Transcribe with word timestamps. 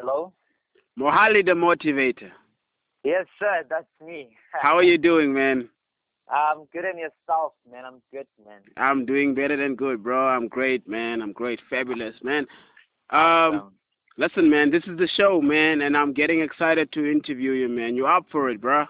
Hello? 0.00 0.32
Mohale 0.98 1.44
the 1.44 1.52
Motivator. 1.52 2.30
Yes, 3.04 3.26
sir, 3.38 3.64
that's 3.68 3.86
me. 4.04 4.28
How 4.52 4.76
are 4.76 4.82
you 4.82 4.98
doing, 4.98 5.32
man? 5.32 5.68
I'm 6.30 6.66
good 6.72 6.84
in 6.84 6.98
yourself, 6.98 7.54
man. 7.70 7.84
I'm 7.84 8.02
good, 8.12 8.26
man. 8.44 8.60
I'm 8.76 9.06
doing 9.06 9.34
better 9.34 9.56
than 9.56 9.74
good, 9.74 10.02
bro. 10.02 10.28
I'm 10.28 10.46
great, 10.46 10.86
man. 10.86 11.22
I'm 11.22 11.32
great. 11.32 11.58
Fabulous, 11.70 12.14
man. 12.22 12.46
Um, 13.10 13.18
Awesome. 13.18 13.72
listen, 14.18 14.50
man, 14.50 14.70
this 14.70 14.84
is 14.84 14.98
the 14.98 15.08
show, 15.16 15.40
man, 15.40 15.80
and 15.80 15.96
I'm 15.96 16.12
getting 16.12 16.42
excited 16.42 16.92
to 16.92 17.10
interview 17.10 17.52
you, 17.52 17.68
man. 17.68 17.96
You 17.96 18.06
up 18.06 18.26
for 18.30 18.50
it, 18.50 18.60
bro? 18.60 18.84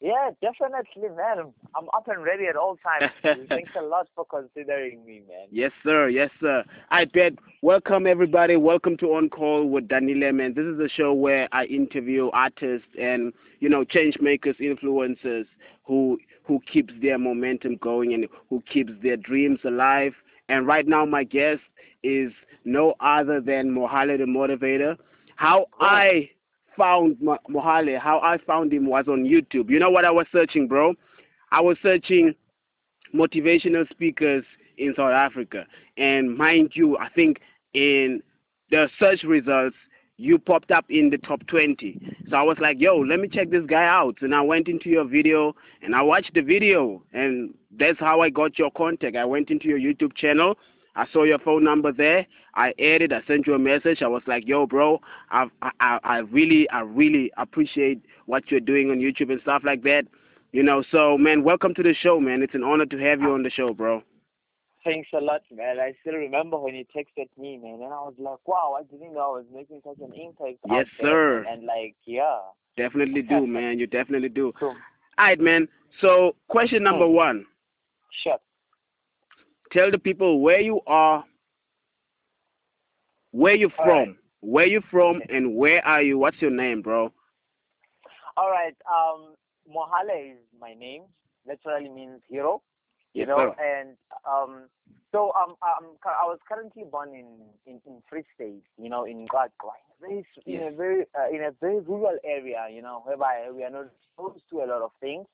Yeah, 0.00 0.30
definitely, 0.40 1.08
man. 1.16 1.52
I'm, 1.74 1.88
up 1.92 2.06
and 2.06 2.22
ready 2.22 2.46
at 2.46 2.54
all 2.54 2.76
times. 2.76 3.10
Thanks 3.48 3.72
a 3.76 3.82
lot 3.82 4.06
for 4.14 4.24
considering 4.24 5.04
me, 5.04 5.22
man. 5.28 5.48
Yes, 5.50 5.72
sir. 5.82 6.08
Yes, 6.08 6.30
sir. 6.40 6.64
I 6.90 7.04
bet. 7.04 7.32
Welcome, 7.62 8.06
everybody. 8.06 8.54
Welcome 8.56 8.96
to 8.98 9.14
On 9.14 9.28
Call 9.28 9.68
with 9.68 9.88
Danile, 9.88 10.32
man. 10.32 10.54
This 10.54 10.66
is 10.66 10.78
a 10.78 10.88
show 10.88 11.12
where 11.12 11.48
I 11.50 11.64
interview 11.64 12.30
artists 12.32 12.86
and, 13.00 13.32
you 13.58 13.68
know, 13.68 13.82
change 13.82 14.18
makers, 14.20 14.54
influencers 14.60 15.46
who 15.84 16.18
who 16.44 16.60
keeps 16.72 16.94
their 17.02 17.18
momentum 17.18 17.76
going 17.76 18.14
and 18.14 18.26
who 18.48 18.62
keeps 18.72 18.92
their 19.02 19.16
dreams 19.16 19.58
alive. 19.64 20.14
And 20.48 20.66
right 20.66 20.86
now, 20.86 21.04
my 21.04 21.24
guest 21.24 21.60
is 22.02 22.32
no 22.64 22.94
other 23.00 23.40
than 23.40 23.70
Mohale 23.70 24.16
the 24.16 24.24
Motivator. 24.24 24.96
How 25.36 25.66
I 25.80 26.30
found 26.78 27.20
Mo- 27.20 27.38
Mohale, 27.50 27.98
how 27.98 28.20
I 28.20 28.38
found 28.38 28.72
him 28.72 28.86
was 28.86 29.06
on 29.08 29.24
YouTube. 29.24 29.68
You 29.68 29.78
know 29.78 29.90
what 29.90 30.06
I 30.06 30.10
was 30.10 30.26
searching, 30.32 30.66
bro? 30.68 30.94
I 31.50 31.60
was 31.60 31.76
searching 31.82 32.34
motivational 33.14 33.88
speakers 33.90 34.44
in 34.78 34.94
South 34.96 35.12
Africa. 35.12 35.66
And 35.96 36.36
mind 36.36 36.72
you, 36.74 36.96
I 36.96 37.08
think 37.10 37.40
in 37.74 38.22
the 38.70 38.88
search 38.98 39.22
results, 39.24 39.76
you 40.16 40.38
popped 40.38 40.70
up 40.70 40.84
in 40.88 41.10
the 41.10 41.18
top 41.18 41.46
20. 41.46 42.16
So 42.28 42.36
I 42.36 42.42
was 42.42 42.58
like, 42.60 42.80
yo, 42.80 42.96
let 42.96 43.20
me 43.20 43.28
check 43.28 43.50
this 43.50 43.64
guy 43.66 43.84
out. 43.86 44.16
And 44.20 44.34
I 44.34 44.40
went 44.40 44.68
into 44.68 44.88
your 44.88 45.04
video 45.04 45.54
and 45.80 45.94
I 45.94 46.02
watched 46.02 46.34
the 46.34 46.40
video. 46.40 47.02
And 47.12 47.54
that's 47.78 48.00
how 48.00 48.20
I 48.20 48.28
got 48.30 48.58
your 48.58 48.70
contact. 48.72 49.16
I 49.16 49.24
went 49.24 49.50
into 49.50 49.68
your 49.68 49.78
YouTube 49.78 50.16
channel. 50.16 50.58
I 50.98 51.06
saw 51.12 51.22
your 51.22 51.38
phone 51.38 51.62
number 51.62 51.92
there. 51.92 52.26
I 52.56 52.74
added. 52.80 53.12
I 53.12 53.22
sent 53.28 53.46
you 53.46 53.54
a 53.54 53.58
message. 53.58 54.02
I 54.02 54.08
was 54.08 54.22
like, 54.26 54.48
"Yo, 54.48 54.66
bro, 54.66 55.00
I, 55.30 55.46
I, 55.62 56.00
I 56.02 56.18
really, 56.18 56.68
I 56.70 56.80
really 56.80 57.30
appreciate 57.36 58.04
what 58.26 58.50
you're 58.50 58.58
doing 58.58 58.90
on 58.90 58.98
YouTube 58.98 59.30
and 59.30 59.40
stuff 59.42 59.62
like 59.64 59.84
that." 59.84 60.06
You 60.50 60.64
know, 60.64 60.82
so 60.90 61.16
man, 61.16 61.44
welcome 61.44 61.72
to 61.74 61.84
the 61.84 61.94
show, 61.94 62.18
man. 62.18 62.42
It's 62.42 62.54
an 62.54 62.64
honor 62.64 62.86
to 62.86 62.98
have 62.98 63.20
you 63.20 63.32
on 63.32 63.44
the 63.44 63.50
show, 63.50 63.72
bro. 63.72 64.02
Thanks 64.82 65.08
a 65.14 65.20
lot, 65.20 65.42
man. 65.52 65.78
I 65.78 65.92
still 66.00 66.14
remember 66.14 66.58
when 66.58 66.74
you 66.74 66.84
texted 66.96 67.28
me, 67.38 67.58
man, 67.58 67.74
and 67.74 67.92
I 67.92 68.00
was 68.00 68.14
like, 68.18 68.38
wow, 68.46 68.76
I 68.76 68.82
didn't 68.82 69.14
know 69.14 69.20
I 69.20 69.38
was 69.38 69.44
making 69.54 69.80
such 69.84 69.98
an 70.00 70.12
impact. 70.14 70.58
Yes, 70.68 70.86
there, 71.00 71.10
sir. 71.10 71.42
man. 71.44 71.52
And 71.52 71.66
like, 71.66 71.94
yeah. 72.06 72.38
Definitely 72.76 73.22
do, 73.22 73.46
man. 73.46 73.78
You 73.78 73.86
definitely 73.86 74.30
do. 74.30 74.52
So, 74.58 74.66
All 74.66 74.74
right, 75.16 75.38
man. 75.38 75.68
So, 76.00 76.34
question 76.48 76.82
number 76.82 77.06
one: 77.06 77.46
sure. 78.24 78.38
Tell 79.72 79.90
the 79.90 79.98
people 79.98 80.40
where 80.40 80.60
you 80.60 80.80
are, 80.86 81.24
where 83.32 83.54
you 83.54 83.70
from, 83.76 83.86
right. 83.88 84.16
where 84.40 84.66
you 84.66 84.82
from, 84.90 85.20
and 85.28 85.54
where 85.54 85.84
are 85.86 86.02
you? 86.02 86.18
What's 86.18 86.40
your 86.40 86.50
name, 86.50 86.82
bro? 86.82 87.12
All 88.36 88.50
right. 88.50 88.76
Um, 88.90 89.34
Mohale 89.68 90.32
is 90.32 90.38
my 90.60 90.74
name. 90.74 91.02
Literally 91.46 91.88
means 91.88 92.20
hero. 92.28 92.62
You 93.14 93.22
Yes, 93.22 93.28
know, 93.28 93.38
sir. 93.38 93.54
and 93.58 93.96
um, 94.30 94.68
so 95.12 95.32
um, 95.34 95.56
I'm, 95.62 95.84
I 96.04 96.24
was 96.26 96.38
currently 96.48 96.84
born 96.90 97.10
in 97.10 97.26
in, 97.66 97.80
in 97.86 98.02
Free 98.08 98.22
State. 98.34 98.62
You 98.80 98.90
know, 98.90 99.04
in 99.04 99.26
Godkwa, 99.26 99.72
very 100.00 100.20
s- 100.20 100.42
in 100.46 100.62
a 100.62 100.70
very 100.70 101.04
uh, 101.18 101.28
in 101.34 101.42
a 101.42 101.50
very 101.60 101.80
rural 101.80 102.16
area. 102.24 102.68
You 102.72 102.82
know, 102.82 103.02
whereby 103.04 103.48
we 103.54 103.64
are 103.64 103.70
not 103.70 103.86
exposed 103.86 104.44
to 104.50 104.58
a 104.58 104.66
lot 104.66 104.82
of 104.82 104.90
things. 105.00 105.26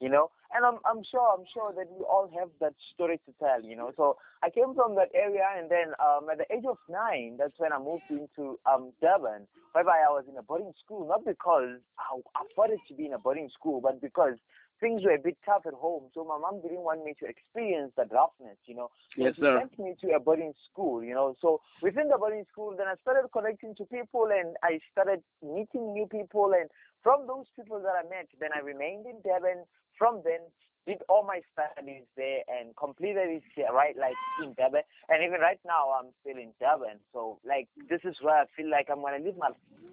You 0.00 0.08
know, 0.08 0.30
and 0.54 0.64
I'm 0.64 0.78
I'm 0.86 1.02
sure 1.02 1.26
I'm 1.36 1.44
sure 1.52 1.72
that 1.74 1.90
we 1.90 2.04
all 2.04 2.30
have 2.38 2.50
that 2.60 2.74
story 2.94 3.18
to 3.26 3.32
tell. 3.40 3.62
You 3.62 3.76
know, 3.76 3.90
so 3.96 4.16
I 4.42 4.50
came 4.50 4.74
from 4.74 4.94
that 4.94 5.08
area, 5.14 5.42
and 5.58 5.68
then 5.68 5.90
um, 5.98 6.30
at 6.30 6.38
the 6.38 6.46
age 6.54 6.64
of 6.68 6.78
nine, 6.88 7.36
that's 7.38 7.58
when 7.58 7.72
I 7.72 7.78
moved 7.78 8.06
into 8.08 8.58
um 8.64 8.92
Durban, 9.02 9.48
whereby 9.72 9.98
I 10.06 10.10
was 10.14 10.24
in 10.30 10.36
a 10.38 10.42
boarding 10.42 10.72
school, 10.84 11.08
not 11.08 11.24
because 11.26 11.82
I 11.98 12.14
afforded 12.46 12.78
to 12.88 12.94
be 12.94 13.06
in 13.06 13.12
a 13.14 13.18
boarding 13.18 13.50
school, 13.58 13.80
but 13.80 14.00
because 14.00 14.38
things 14.80 15.02
were 15.04 15.14
a 15.14 15.18
bit 15.18 15.36
tough 15.44 15.62
at 15.66 15.74
home. 15.74 16.04
So 16.14 16.24
my 16.24 16.38
mom 16.38 16.62
didn't 16.62 16.82
want 16.86 17.04
me 17.04 17.14
to 17.20 17.26
experience 17.26 17.92
that 17.96 18.12
roughness, 18.12 18.56
you 18.66 18.74
know. 18.74 18.90
So 19.18 19.24
Yes, 19.24 19.34
she 19.34 19.40
sir. 19.40 19.58
sent 19.58 19.78
me 19.78 19.94
to 20.02 20.14
a 20.14 20.20
boarding 20.20 20.54
school, 20.70 21.02
you 21.02 21.14
know. 21.14 21.34
So 21.40 21.60
within 21.82 22.08
the 22.08 22.18
boarding 22.18 22.44
school, 22.50 22.74
then 22.76 22.86
I 22.86 22.94
started 23.02 23.28
connecting 23.32 23.74
to 23.76 23.84
people 23.86 24.28
and 24.30 24.56
I 24.62 24.78
started 24.92 25.22
meeting 25.42 25.92
new 25.92 26.06
people. 26.06 26.52
And 26.54 26.70
from 27.02 27.26
those 27.26 27.46
people 27.56 27.80
that 27.82 27.94
I 27.98 28.08
met, 28.08 28.28
then 28.40 28.50
I 28.54 28.60
remained 28.60 29.06
in 29.06 29.20
Durban. 29.24 29.64
From 29.98 30.22
then, 30.24 30.40
did 30.86 31.02
all 31.08 31.22
my 31.22 31.40
studies 31.52 32.04
there 32.16 32.40
and 32.48 32.74
completed 32.76 33.28
it 33.28 33.42
here, 33.54 33.68
right, 33.72 33.94
like 33.98 34.16
in 34.42 34.54
Durban. 34.54 34.82
And 35.10 35.22
even 35.22 35.38
right 35.40 35.60
now, 35.66 35.92
I'm 35.98 36.10
still 36.22 36.40
in 36.40 36.50
Durban. 36.58 36.98
So 37.12 37.38
like 37.46 37.68
this 37.90 38.00
is 38.04 38.16
where 38.22 38.40
I 38.40 38.44
feel 38.56 38.70
like 38.70 38.88
I'm 38.90 39.02
gonna 39.02 39.22
live 39.22 39.36
my 39.36 39.50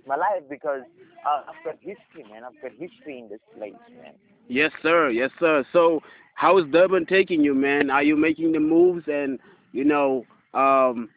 my 0.08 0.16
life 0.16 0.44
because 0.50 0.84
uh, 1.28 1.42
I've 1.50 1.64
got 1.66 1.76
history, 1.82 2.24
man. 2.32 2.44
I've 2.46 2.62
got 2.62 2.72
history 2.72 3.20
in 3.20 3.28
this 3.30 3.42
place, 3.58 3.74
man. 4.02 4.14
Yes, 4.48 4.72
sir. 4.82 5.10
Yes, 5.10 5.32
sir. 5.40 5.66
So, 5.74 6.02
how 6.36 6.58
is 6.60 6.66
Durban 6.72 7.08
taking 7.08 7.44
you, 7.44 7.56
man? 7.56 7.90
Are 7.90 8.04
you 8.04 8.16
making 8.16 8.52
the 8.52 8.60
moves, 8.60 9.04
and 9.08 9.40
you 9.72 9.84
know, 9.84 10.26
um, 10.54 11.10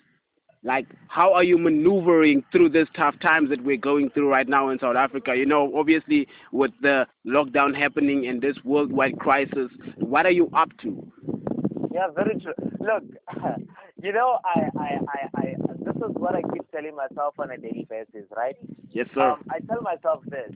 like, 0.63 0.87
how 1.09 1.33
are 1.33 1.45
you 1.45 1.59
maneuvering 1.59 2.45
through 2.53 2.71
these 2.71 2.87
tough 2.97 3.19
times 3.21 3.51
that 3.51 3.63
we're 3.63 3.77
going 3.77 4.11
through 4.11 4.29
right 4.31 4.49
now 4.49 4.71
in 4.71 4.79
South 4.79 4.97
Africa? 4.97 5.35
You 5.37 5.47
know, 5.47 5.73
obviously 5.77 6.29
with 6.53 6.73
the 6.83 7.07
lockdown 7.27 7.77
happening 7.77 8.27
and 8.27 8.41
this 8.41 8.57
worldwide 8.65 9.19
crisis, 9.19 9.71
what 9.97 10.27
are 10.27 10.33
you 10.33 10.51
up 10.55 10.71
to? 10.83 11.13
Yeah, 11.93 12.09
very 12.15 12.39
true. 12.41 12.55
Look, 12.81 13.05
you 14.03 14.13
know, 14.13 14.39
I, 14.45 14.61
I, 14.79 14.99
I, 15.09 15.41
I, 15.41 15.55
this 15.85 15.97
is 15.97 16.15
what 16.15 16.35
I 16.35 16.43
keep 16.53 16.71
telling 16.71 16.95
myself 16.95 17.35
on 17.39 17.51
a 17.51 17.57
daily 17.57 17.87
basis, 17.89 18.29
right? 18.37 18.57
Yes, 18.91 19.07
sir. 19.15 19.31
Um, 19.31 19.45
I 19.51 19.59
tell 19.61 19.83
myself 19.83 20.23
this: 20.27 20.51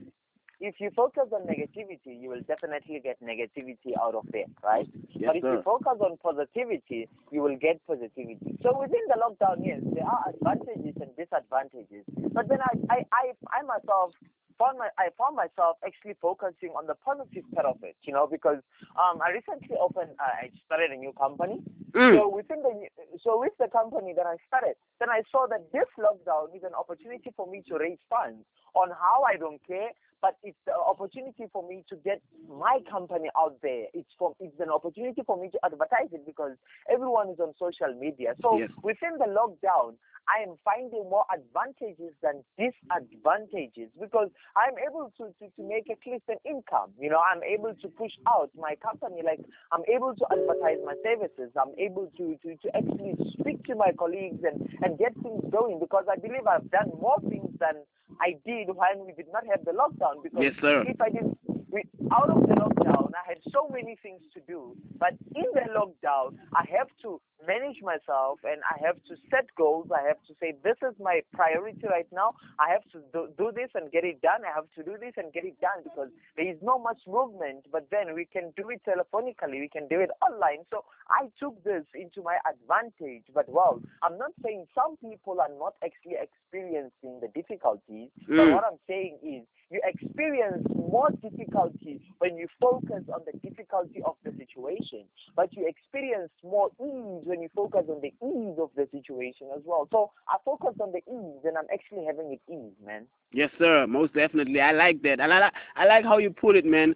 if 0.63 0.79
you 0.79 0.89
focus 0.95 1.27
on 1.35 1.43
negativity, 1.43 2.15
you 2.15 2.29
will 2.29 2.41
definitely 2.47 3.01
get 3.03 3.19
negativity 3.21 3.91
out 3.99 4.15
of 4.15 4.23
it, 4.33 4.47
right? 4.63 4.87
yes, 5.11 5.27
but 5.27 5.35
if 5.35 5.43
you 5.43 5.61
focus 5.61 5.99
on 5.99 6.15
positivity, 6.23 7.09
you 7.31 7.41
will 7.41 7.57
get 7.59 7.85
positivity. 7.85 8.55
So 8.63 8.71
within 8.79 9.03
the 9.11 9.19
lockdown, 9.19 9.59
yes, 9.59 9.83
there 9.91 10.07
are 10.07 10.31
advantages 10.31 10.95
and 11.03 11.11
disadvantages. 11.19 12.07
But 12.31 12.47
then 12.47 12.59
I, 12.63 12.79
I, 12.89 12.97
I, 13.11 13.23
I 13.59 13.61
myself 13.67 14.15
found 14.55 14.79
my, 14.79 14.87
I 14.95 15.11
found 15.19 15.35
myself 15.35 15.83
actually 15.83 16.15
focusing 16.21 16.71
on 16.79 16.87
the 16.87 16.95
positive 16.95 17.43
part 17.51 17.67
of 17.67 17.83
it, 17.83 17.99
you 18.07 18.13
know, 18.13 18.23
because 18.23 18.63
um, 18.95 19.19
I 19.19 19.35
recently 19.35 19.75
opened, 19.75 20.15
uh, 20.15 20.47
I 20.47 20.51
started 20.65 20.91
a 20.91 20.95
new 20.95 21.11
company. 21.11 21.59
Mm. 21.91 22.15
So 22.15 22.31
within 22.31 22.63
the, 22.63 22.87
so 23.19 23.35
with 23.35 23.51
the 23.59 23.67
company 23.67 24.13
that 24.15 24.25
I 24.25 24.39
started, 24.47 24.79
then 25.03 25.09
I 25.11 25.27
saw 25.27 25.43
that 25.51 25.75
this 25.75 25.91
lockdown 25.99 26.55
is 26.55 26.63
an 26.63 26.71
opportunity 26.71 27.35
for 27.35 27.51
me 27.51 27.67
to 27.67 27.75
raise 27.75 27.99
funds 28.07 28.47
on 28.73 28.89
how 28.89 29.27
I 29.27 29.35
don't 29.35 29.59
care, 29.67 29.91
but 30.23 30.37
it's 30.41 30.57
the 30.65 30.71
opportunity 30.71 31.43
for 31.51 31.67
me 31.67 31.83
to 31.89 31.97
get 31.97 32.21
my 32.47 32.79
company 32.89 33.27
out 33.37 33.59
there. 33.61 33.87
It's 33.93 34.07
for 34.17 34.31
it's 34.39 34.57
an 34.61 34.69
opportunity 34.71 35.21
for 35.27 35.35
me 35.35 35.49
to 35.51 35.59
advertise 35.65 36.07
it 36.13 36.25
because 36.25 36.55
everyone 36.89 37.29
is 37.29 37.39
on 37.43 37.51
social 37.59 37.91
media. 37.99 38.33
So 38.41 38.57
Yes. 38.57 38.69
within 38.81 39.19
the 39.19 39.27
lockdown, 39.27 39.99
I 40.31 40.43
am 40.47 40.55
finding 40.63 41.03
more 41.11 41.25
advantages 41.27 42.15
than 42.23 42.39
disadvantages 42.55 43.91
because 43.99 44.29
I'm 44.55 44.79
able 44.79 45.11
to, 45.19 45.35
to, 45.43 45.51
to 45.51 45.61
make 45.67 45.91
at 45.91 45.99
least 46.07 46.23
an 46.31 46.39
income. 46.47 46.95
You 46.97 47.09
know, 47.11 47.19
I'm 47.19 47.43
able 47.43 47.75
to 47.75 47.87
push 47.89 48.15
out 48.31 48.49
my 48.55 48.75
company, 48.79 49.19
like 49.27 49.43
I'm 49.75 49.83
able 49.93 50.15
to 50.15 50.25
advertise 50.31 50.79
my 50.87 50.95
services. 51.03 51.51
I'm 51.59 51.75
able 51.77 52.07
to, 52.15 52.39
to, 52.47 52.55
to 52.55 52.67
actually 52.71 53.19
speak 53.39 53.65
to 53.67 53.75
my 53.75 53.91
colleagues 53.91 54.39
and, 54.47 54.63
and 54.81 54.97
get 54.97 55.11
things 55.19 55.43
going 55.51 55.79
because 55.83 56.05
I 56.07 56.15
believe 56.15 56.47
I've 56.47 56.71
done 56.71 56.95
more 56.95 57.19
things 57.27 57.51
than 57.59 57.83
I 58.21 58.35
did 58.45 58.67
when 58.67 59.05
we 59.05 59.13
did 59.13 59.27
not 59.31 59.43
have 59.49 59.63
the 59.65 59.71
lockdown. 59.71 60.21
Because 60.23 60.39
Yes, 60.41 60.53
sir. 60.61 60.83
if 60.87 60.99
I 61.01 61.09
did 61.09 61.35
we, 61.69 61.83
out 62.11 62.29
of 62.29 62.41
the 62.47 62.53
lockdown, 62.55 62.92
I 63.15 63.27
had 63.27 63.37
so 63.51 63.69
many 63.71 63.97
things 64.01 64.21
to 64.33 64.39
do. 64.47 64.75
But 64.99 65.13
in 65.35 65.45
the 65.53 65.67
lockdown, 65.73 66.37
I 66.53 66.63
have 66.77 66.87
to 67.03 67.19
manage 67.45 67.81
myself 67.81 68.39
and 68.43 68.61
I 68.63 68.79
have 68.85 68.95
to 69.09 69.15
set 69.29 69.47
goals. 69.57 69.87
I 69.93 70.07
have 70.07 70.21
to 70.27 70.33
say, 70.39 70.53
this 70.63 70.77
is 70.81 70.95
my 70.99 71.21
priority 71.33 71.85
right 71.87 72.07
now. 72.11 72.33
I 72.59 72.71
have 72.71 72.83
to 72.93 72.99
do, 73.11 73.27
do 73.37 73.51
this 73.53 73.69
and 73.75 73.91
get 73.91 74.03
it 74.03 74.21
done. 74.21 74.41
I 74.47 74.53
have 74.55 74.69
to 74.77 74.83
do 74.83 74.97
this 74.99 75.13
and 75.17 75.33
get 75.33 75.43
it 75.43 75.59
done 75.59 75.83
because 75.83 76.09
there 76.37 76.47
is 76.47 76.57
no 76.61 76.79
much 76.79 77.01
movement. 77.07 77.65
But 77.71 77.87
then 77.91 78.13
we 78.15 78.25
can 78.25 78.53
do 78.55 78.69
it 78.69 78.81
telephonically, 78.87 79.59
we 79.59 79.69
can 79.71 79.87
do 79.87 79.99
it 79.99 80.09
online. 80.23 80.63
So 80.71 80.85
I 81.09 81.27
took 81.39 81.61
this 81.63 81.83
into 81.93 82.21
my 82.23 82.37
advantage. 82.47 83.23
But 83.33 83.49
well, 83.49 83.81
I'm 84.01 84.17
not 84.17 84.31
saying 84.43 84.65
some 84.73 84.97
people 84.97 85.39
are 85.41 85.51
not 85.59 85.75
actually 85.83 86.15
experiencing 86.21 87.19
the 87.21 87.27
difficulties. 87.35 88.09
But 88.27 88.47
Mm. 88.47 88.53
what 88.53 88.63
I'm 88.65 88.79
saying 88.87 89.19
is, 89.23 89.43
you 89.73 89.81
experience 89.85 90.63
more 90.75 91.09
difficulty 91.23 91.99
when 92.19 92.37
you 92.37 92.47
focus 92.61 93.03
on 93.11 93.21
the 93.25 93.37
difficulty 93.39 94.03
of 94.05 94.15
the 94.23 94.31
situation, 94.37 95.03
but 95.35 95.51
you 95.51 95.67
experience 95.67 96.29
more 96.43 96.69
ease 96.79 97.25
when 97.25 97.41
you 97.41 97.49
focus 97.55 97.85
on 97.89 97.99
the 98.01 98.13
ease 98.23 98.57
of 98.59 98.69
the 98.75 98.87
situation 98.91 99.47
as 99.55 99.63
well. 99.65 99.87
So 99.91 100.11
I 100.29 100.35
focus 100.45 100.75
on 100.79 100.91
the 100.91 100.99
ease, 100.99 101.41
and 101.43 101.57
I'm 101.57 101.65
actually 101.73 102.05
having 102.05 102.33
it 102.33 102.41
ease, 102.51 102.75
man. 102.85 103.07
Yes, 103.31 103.49
sir. 103.57 103.87
Most 103.87 104.13
definitely. 104.13 104.61
I 104.61 104.73
like 104.73 105.01
that, 105.01 105.19
and 105.19 105.33
I 105.33 105.39
like 105.39 105.53
I 105.75 105.85
like 105.85 106.05
how 106.05 106.19
you 106.19 106.29
put 106.29 106.55
it, 106.55 106.65
man. 106.65 106.95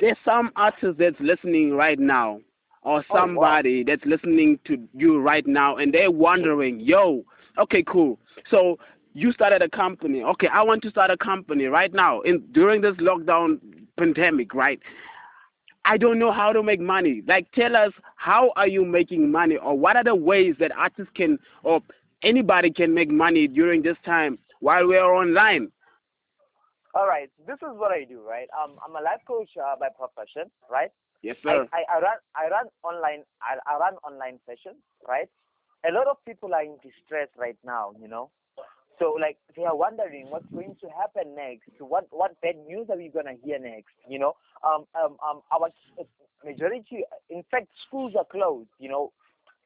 There's 0.00 0.18
some 0.24 0.50
artist 0.56 0.98
that's 0.98 1.20
listening 1.20 1.74
right 1.74 1.98
now, 2.00 2.40
or 2.82 3.04
somebody 3.14 3.76
oh, 3.76 3.78
wow. 3.78 3.84
that's 3.86 4.06
listening 4.06 4.58
to 4.66 4.88
you 4.92 5.20
right 5.20 5.46
now, 5.46 5.76
and 5.76 5.94
they're 5.94 6.10
wondering, 6.10 6.80
yo, 6.80 7.24
okay, 7.58 7.84
cool. 7.84 8.18
So 8.50 8.78
you 9.14 9.32
started 9.32 9.62
a 9.62 9.68
company. 9.68 10.22
Okay, 10.22 10.48
I 10.48 10.62
want 10.62 10.82
to 10.82 10.90
start 10.90 11.10
a 11.10 11.16
company 11.16 11.64
right 11.66 11.92
now 11.92 12.20
in 12.22 12.40
during 12.52 12.80
this 12.80 12.94
lockdown 12.96 13.58
pandemic, 13.96 14.54
right? 14.54 14.80
I 15.84 15.96
don't 15.96 16.18
know 16.18 16.32
how 16.32 16.52
to 16.52 16.62
make 16.62 16.80
money. 16.80 17.22
Like, 17.26 17.50
tell 17.52 17.74
us 17.74 17.92
how 18.16 18.52
are 18.56 18.68
you 18.68 18.84
making 18.84 19.30
money, 19.30 19.56
or 19.56 19.76
what 19.78 19.96
are 19.96 20.04
the 20.04 20.14
ways 20.14 20.54
that 20.60 20.70
artists 20.76 21.10
can, 21.14 21.38
or 21.62 21.80
anybody 22.22 22.70
can 22.70 22.94
make 22.94 23.10
money 23.10 23.48
during 23.48 23.82
this 23.82 23.96
time 24.04 24.38
while 24.60 24.86
we 24.86 24.96
are 24.96 25.14
online? 25.14 25.72
All 26.94 27.06
right, 27.06 27.30
this 27.46 27.56
is 27.56 27.76
what 27.76 27.92
I 27.92 28.04
do, 28.04 28.20
right? 28.20 28.48
Um, 28.62 28.76
I'm 28.86 28.96
a 28.96 29.02
life 29.02 29.20
coach 29.26 29.50
uh, 29.56 29.76
by 29.78 29.88
profession, 29.96 30.50
right? 30.70 30.90
Yes, 31.22 31.36
sir. 31.42 31.66
I, 31.72 31.78
I, 31.78 31.96
I 31.96 32.00
run 32.00 32.16
I 32.36 32.48
run 32.48 32.66
online 32.82 33.24
I, 33.42 33.58
I 33.70 33.78
run 33.78 33.94
online 34.04 34.38
sessions, 34.46 34.78
right? 35.06 35.28
A 35.88 35.92
lot 35.92 36.06
of 36.06 36.16
people 36.24 36.54
are 36.54 36.62
in 36.62 36.76
distress 36.82 37.28
right 37.36 37.56
now, 37.64 37.92
you 38.00 38.08
know. 38.08 38.30
So 38.98 39.16
like 39.20 39.38
they 39.56 39.64
are 39.64 39.76
wondering 39.76 40.26
what's 40.30 40.46
going 40.52 40.76
to 40.80 40.88
happen 40.88 41.34
next. 41.34 41.70
What 41.80 42.06
what 42.10 42.40
bad 42.40 42.56
news 42.66 42.86
are 42.90 42.96
we 42.96 43.08
gonna 43.08 43.34
hear 43.44 43.58
next? 43.58 43.94
You 44.08 44.18
know, 44.18 44.34
um 44.64 44.86
um 44.94 45.16
um 45.26 45.40
our 45.52 45.70
majority, 46.44 47.04
in 47.30 47.42
fact, 47.50 47.68
schools 47.86 48.14
are 48.18 48.24
closed. 48.24 48.70
You 48.78 48.88
know, 48.88 49.12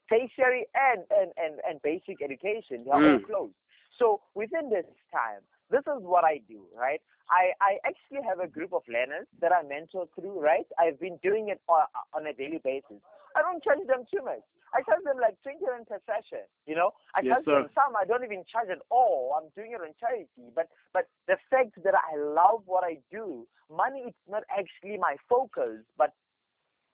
tertiary 0.08 0.66
and 0.74 1.04
and 1.10 1.32
and, 1.36 1.60
and 1.68 1.80
basic 1.82 2.22
education 2.22 2.84
they 2.84 2.90
are 2.90 3.02
all 3.02 3.18
Mm. 3.20 3.26
closed. 3.26 3.54
So 3.98 4.20
within 4.34 4.70
this 4.70 4.86
time, 5.12 5.42
this 5.70 5.84
is 5.86 6.02
what 6.02 6.24
I 6.24 6.40
do, 6.48 6.64
right? 6.76 7.00
I, 7.30 7.52
I 7.60 7.78
actually 7.86 8.26
have 8.28 8.40
a 8.40 8.46
group 8.48 8.72
of 8.72 8.82
learners 8.88 9.26
that 9.40 9.52
I 9.52 9.62
mentor 9.62 10.06
through, 10.14 10.40
right? 10.40 10.66
I've 10.78 10.98
been 11.00 11.18
doing 11.22 11.48
it 11.48 11.60
on, 11.68 11.86
on 12.12 12.26
a 12.26 12.32
daily 12.32 12.60
basis. 12.62 13.00
I 13.36 13.40
don't 13.42 13.62
charge 13.62 13.86
them 13.86 14.04
too 14.12 14.22
much. 14.24 14.42
I 14.74 14.82
charge 14.82 15.04
them 15.04 15.20
like 15.20 15.36
20 15.42 15.58
rand 15.68 15.86
per 15.86 16.00
session, 16.06 16.44
you 16.66 16.74
know? 16.74 16.92
I 17.14 17.20
Yes, 17.20 17.44
charge 17.44 17.46
them 17.46 17.68
some, 17.74 17.96
I 17.96 18.04
don't 18.04 18.24
even 18.24 18.44
charge 18.50 18.68
at 18.70 18.80
all. 18.90 19.36
I'm 19.36 19.50
doing 19.54 19.72
it 19.72 19.80
on 19.80 19.92
charity. 20.00 20.48
But, 20.54 20.68
but 20.92 21.08
the 21.28 21.36
fact 21.50 21.76
that 21.84 21.94
I 21.94 22.16
love 22.16 22.62
what 22.66 22.84
I 22.84 22.98
do, 23.10 23.46
money 23.70 24.08
is 24.08 24.14
not 24.28 24.44
actually 24.48 24.98
my 24.98 25.16
focus, 25.28 25.84
but 25.96 26.14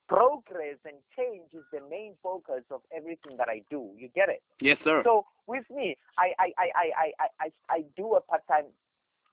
progress 0.08 0.80
and 0.84 0.96
change 1.16 1.52
is 1.52 1.62
the 1.72 1.80
main 1.88 2.14
focus 2.22 2.64
of 2.70 2.80
everything 2.94 3.36
that 3.36 3.48
I 3.48 3.62
do. 3.70 3.90
You 3.96 4.08
get 4.14 4.28
it? 4.28 4.42
Yes, 4.60 4.78
sir. 4.82 5.02
So 5.04 5.26
with 5.46 5.64
me, 5.70 5.96
I 6.18 6.32
I 6.38 6.48
I 6.58 6.68
I 6.74 6.86
I 6.96 7.12
I, 7.20 7.28
I, 7.40 7.48
I 7.70 7.84
do 7.96 8.14
a 8.14 8.20
part 8.20 8.42
time 8.48 8.64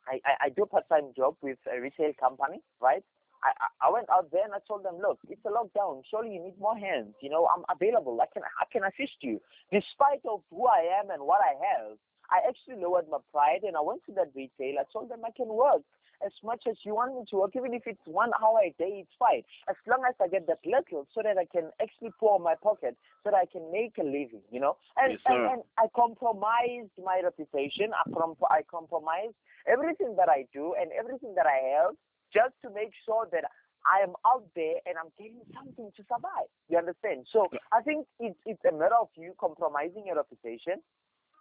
I, 0.07 0.19
I, 0.25 0.45
I 0.45 0.49
do 0.49 0.63
a 0.63 0.67
part 0.67 0.87
time 0.89 1.11
job 1.15 1.35
with 1.41 1.57
a 1.71 1.79
retail 1.79 2.11
company, 2.19 2.61
right? 2.81 3.03
I, 3.45 3.87
I 3.87 3.91
went 3.91 4.09
out 4.09 4.31
there 4.31 4.43
and 4.43 4.53
I 4.53 4.59
told 4.67 4.83
them, 4.83 4.97
look, 4.97 5.19
it's 5.29 5.45
a 5.45 5.53
lockdown. 5.53 6.01
Surely 6.09 6.33
you 6.33 6.41
need 6.43 6.57
more 6.59 6.77
hands. 6.77 7.13
You 7.21 7.29
know, 7.29 7.47
I'm 7.53 7.63
available. 7.69 8.17
I 8.21 8.25
can 8.33 8.43
I 8.59 8.65
can 8.71 8.83
assist 8.83 9.21
you, 9.21 9.39
despite 9.71 10.25
of 10.25 10.41
who 10.49 10.65
I 10.67 10.99
am 10.99 11.09
and 11.11 11.21
what 11.23 11.41
I 11.41 11.53
have. 11.53 11.97
I 12.33 12.41
actually 12.49 12.81
lowered 12.81 13.05
my 13.07 13.19
pride 13.31 13.61
and 13.61 13.77
I 13.77 13.81
went 13.81 14.01
to 14.07 14.13
that 14.17 14.33
retail. 14.35 14.81
I 14.81 14.85
told 14.91 15.09
them 15.09 15.21
I 15.23 15.29
can 15.37 15.47
work 15.47 15.83
as 16.25 16.31
much 16.43 16.63
as 16.69 16.75
you 16.83 16.95
want 16.95 17.15
me 17.15 17.23
to 17.29 17.35
work, 17.37 17.51
even 17.55 17.73
if 17.73 17.83
it's 17.85 18.01
one 18.05 18.31
hour 18.41 18.59
a 18.63 18.69
day, 18.77 19.03
it's 19.03 19.15
fine. 19.17 19.43
As 19.69 19.75
long 19.87 20.03
as 20.07 20.15
I 20.21 20.27
get 20.27 20.47
that 20.47 20.59
little 20.65 21.07
so 21.13 21.21
that 21.23 21.37
I 21.37 21.45
can 21.45 21.71
actually 21.81 22.11
pour 22.19 22.39
my 22.39 22.55
pocket 22.55 22.95
so 23.23 23.31
that 23.31 23.37
I 23.37 23.45
can 23.45 23.71
make 23.71 23.97
a 23.99 24.03
living, 24.03 24.41
you 24.51 24.59
know? 24.59 24.77
And, 24.97 25.13
Yes, 25.13 25.21
and, 25.25 25.45
and 25.51 25.61
I 25.77 25.87
compromised 25.95 26.93
my 27.03 27.21
reputation. 27.23 27.91
I, 27.93 28.09
com- 28.11 28.37
I 28.49 28.61
compromised 28.69 29.35
everything 29.67 30.15
that 30.17 30.29
I 30.29 30.45
do 30.53 30.75
and 30.79 30.91
everything 30.97 31.33
that 31.35 31.45
I 31.45 31.81
have 31.81 31.95
just 32.35 32.53
to 32.63 32.69
make 32.75 32.91
sure 33.07 33.27
that 33.31 33.47
I 33.87 34.03
am 34.03 34.13
out 34.27 34.43
there 34.55 34.83
and 34.85 34.99
I'm 34.99 35.13
getting 35.17 35.41
something 35.55 35.89
to 35.95 36.01
survive. 36.11 36.51
You 36.67 36.77
understand? 36.77 37.27
So 37.31 37.47
I 37.71 37.81
think 37.81 38.07
it's, 38.19 38.37
it's 38.45 38.61
a 38.67 38.73
matter 38.75 38.99
of 38.99 39.07
you 39.15 39.33
compromising 39.39 40.03
your 40.07 40.17
reputation, 40.17 40.83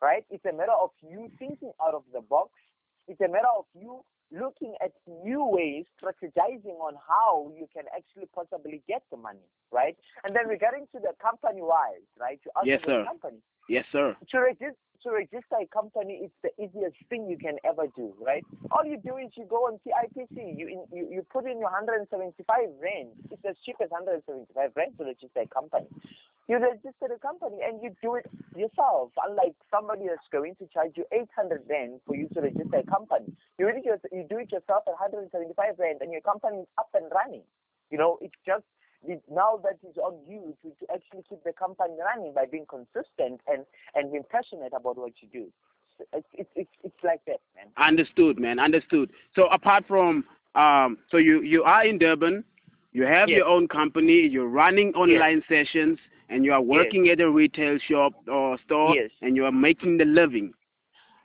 right? 0.00 0.24
It's 0.30 0.44
a 0.44 0.52
matter 0.52 0.76
of 0.76 0.90
you 1.02 1.32
thinking 1.38 1.72
out 1.82 1.94
of 1.94 2.04
the 2.12 2.20
box. 2.20 2.50
It's 3.08 3.20
a 3.20 3.28
matter 3.28 3.50
of 3.58 3.64
you 3.74 4.04
looking 4.32 4.74
at 4.82 4.92
new 5.24 5.44
ways, 5.44 5.84
strategizing 6.00 6.78
on 6.80 6.94
how 7.08 7.50
you 7.56 7.68
can 7.74 7.84
actually 7.96 8.28
possibly 8.34 8.82
get 8.88 9.02
the 9.10 9.16
money, 9.16 9.46
right? 9.72 9.96
And 10.24 10.34
then 10.34 10.46
regarding 10.48 10.86
to 10.92 11.00
the 11.00 11.12
company 11.20 11.62
wise, 11.62 12.04
right? 12.18 12.40
To 12.44 12.50
ask 12.56 12.66
Yes, 12.66 12.80
sir. 12.86 13.04
company 13.04 13.38
Yes, 13.68 13.84
sir. 13.92 14.16
to 14.30 14.38
register 14.40 14.76
to 15.04 15.12
register 15.12 15.60
a 15.60 15.66
company 15.68 16.24
is 16.24 16.32
the 16.42 16.50
easiest 16.56 16.96
thing 17.08 17.28
you 17.28 17.36
can 17.36 17.56
ever 17.64 17.86
do, 17.94 18.12
right? 18.18 18.44
All 18.72 18.84
you 18.84 18.96
do 18.96 19.16
is 19.20 19.30
you 19.36 19.44
go 19.44 19.68
on 19.68 19.78
CIPC, 19.84 20.56
you 20.56 20.66
in, 20.66 20.80
you, 20.90 21.08
you 21.12 21.22
put 21.30 21.44
in 21.44 21.60
your 21.60 21.70
175 21.70 22.08
rand. 22.80 23.12
It's 23.30 23.44
as 23.44 23.56
cheap 23.64 23.76
as 23.84 23.90
175 23.92 24.48
rand 24.74 24.96
to 24.98 25.04
register 25.04 25.44
a 25.44 25.46
company. 25.46 25.86
You 26.48 26.56
register 26.56 27.08
the 27.08 27.20
company 27.20 27.60
and 27.64 27.80
you 27.84 27.92
do 28.02 28.16
it 28.16 28.26
yourself, 28.56 29.12
unlike 29.20 29.56
somebody 29.70 30.08
that's 30.08 30.28
going 30.32 30.56
to 30.56 30.66
charge 30.72 30.92
you 30.96 31.04
800 31.12 31.64
rand 31.68 32.00
for 32.04 32.16
you 32.16 32.28
to 32.32 32.40
register 32.40 32.80
a 32.80 32.88
company. 32.88 33.32
You, 33.58 33.68
do 33.68 33.76
it 33.76 34.00
you 34.12 34.24
do 34.28 34.38
it 34.40 34.52
yourself 34.52 34.84
at 34.88 34.96
175 34.96 35.52
rand 35.78 36.00
and 36.00 36.12
your 36.12 36.20
company 36.20 36.64
is 36.64 36.70
up 36.76 36.88
and 36.92 37.08
running. 37.12 37.44
You 37.90 37.98
know, 37.98 38.18
it's 38.20 38.36
just 38.44 38.64
now 39.30 39.60
that 39.62 39.78
is 39.88 39.96
on 39.96 40.14
you 40.28 40.56
to, 40.62 40.68
to 40.84 40.92
actually 40.92 41.24
keep 41.28 41.42
the 41.44 41.52
company 41.52 41.94
running 42.04 42.32
by 42.34 42.46
being 42.46 42.66
consistent 42.68 43.40
and, 43.46 43.64
and 43.94 44.10
being 44.12 44.24
passionate 44.30 44.72
about 44.76 44.96
what 44.96 45.12
you 45.20 45.28
do. 45.32 45.46
It's, 46.12 46.26
it's, 46.34 46.50
it's, 46.56 46.70
it's 46.82 47.04
like 47.04 47.20
that, 47.26 47.40
man. 47.54 47.66
Understood, 47.76 48.38
man. 48.40 48.58
Understood. 48.58 49.10
So 49.36 49.46
apart 49.46 49.84
from 49.86 50.24
um, 50.54 50.98
so 51.10 51.16
you 51.18 51.42
you 51.42 51.62
are 51.64 51.84
in 51.84 51.98
Durban, 51.98 52.44
you 52.92 53.04
have 53.04 53.28
Yes. 53.28 53.38
your 53.38 53.46
own 53.46 53.68
company, 53.68 54.20
you're 54.26 54.48
running 54.48 54.94
online 54.94 55.42
sessions, 55.48 55.98
and 56.28 56.44
you 56.44 56.52
are 56.52 56.62
working 56.62 57.08
at 57.08 57.20
a 57.20 57.30
retail 57.30 57.78
shop 57.78 58.12
or 58.28 58.58
store, 58.64 58.94
Yes. 58.94 59.10
and 59.20 59.36
you 59.36 59.44
are 59.44 59.52
making 59.52 59.98
the 59.98 60.04
living. 60.04 60.52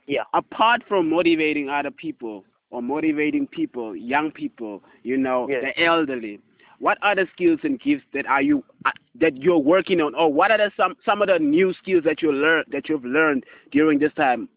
Yeah. 0.06 0.24
Apart 0.34 0.82
from 0.88 1.08
motivating 1.08 1.68
other 1.68 1.90
people 1.90 2.44
or 2.70 2.82
motivating 2.82 3.46
people, 3.46 3.94
young 3.96 4.30
people, 4.30 4.82
you 5.02 5.16
know, 5.16 5.48
Yes. 5.48 5.62
the 5.64 5.84
elderly, 5.84 6.40
what 6.80 6.98
other 7.02 7.28
skills 7.32 7.60
and 7.62 7.80
gifts 7.80 8.04
that 8.14 8.26
are 8.26 8.42
you 8.42 8.64
uh, 8.86 8.90
that 9.20 9.36
you're 9.36 9.58
working 9.58 10.00
on, 10.00 10.14
or 10.14 10.32
what 10.32 10.50
are 10.50 10.58
the, 10.58 10.72
some 10.76 10.96
some 11.04 11.22
of 11.22 11.28
the 11.28 11.38
new 11.38 11.72
skills 11.74 12.04
that 12.04 12.22
you 12.22 12.32
learn 12.32 12.64
that 12.72 12.88
you've 12.88 13.04
learned 13.04 13.44
during 13.72 13.98
this 14.00 14.12
time? 14.14 14.48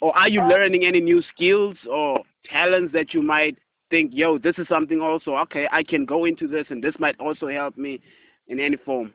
Or 0.00 0.16
are 0.16 0.28
you 0.28 0.40
Uh, 0.40 0.48
learning 0.48 0.84
any 0.84 1.00
new 1.00 1.22
skills 1.34 1.76
or 1.90 2.20
talents 2.44 2.92
that 2.92 3.14
you 3.14 3.22
might 3.22 3.58
think, 3.90 4.12
yo, 4.14 4.38
this 4.38 4.54
is 4.58 4.68
something 4.68 5.00
also, 5.00 5.36
okay, 5.36 5.68
I 5.72 5.82
can 5.82 6.04
go 6.04 6.24
into 6.24 6.46
this 6.48 6.66
and 6.70 6.82
this 6.82 6.94
might 6.98 7.18
also 7.20 7.48
help 7.48 7.76
me 7.76 8.00
in 8.48 8.60
any 8.60 8.76
form? 8.76 9.12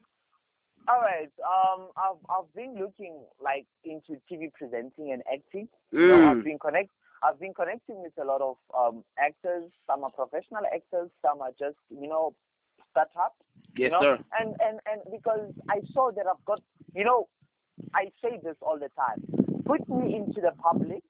All 0.90 1.00
right. 1.02 1.32
Um, 1.46 1.90
I've 1.98 2.18
I've 2.30 2.54
been 2.56 2.76
looking 2.80 3.16
like 3.42 3.66
into 3.86 4.20
TV 4.30 4.52
presenting 4.54 5.12
and 5.12 5.22
acting. 5.32 5.68
You 6.02 6.08
know, 6.08 6.20
I've 6.22 6.42
Mm. 6.42 6.44
been 6.44 6.60
connect. 6.60 6.90
I've 7.24 7.40
been 7.40 7.54
connecting 7.54 8.02
with 8.02 8.14
a 8.22 8.26
lot 8.26 8.42
of 8.42 8.58
um, 8.78 9.04
actors. 9.18 9.72
Some 9.88 10.04
are 10.04 10.12
professional 10.12 10.64
actors. 10.66 11.10
Some 11.22 11.42
are 11.42 11.52
just 11.58 11.78
you 11.90 12.08
know 12.08 12.36
startup. 12.92 13.36
Yes, 13.78 13.88
you 13.88 13.90
know? 13.90 14.02
sir. 14.02 14.20
And 14.40 14.56
and 14.62 14.80
and 14.86 15.02
because 15.12 15.52
I 15.70 15.80
saw 15.94 16.12
that 16.12 16.26
I've 16.28 16.44
got, 16.46 16.62
you 16.94 17.04
know, 17.04 17.28
I 17.94 18.12
say 18.22 18.40
this 18.44 18.56
all 18.62 18.78
the 18.78 18.90
time. 18.98 19.24
Put 19.66 19.88
me 19.88 20.16
into 20.16 20.42
the 20.42 20.52
public 20.62 21.04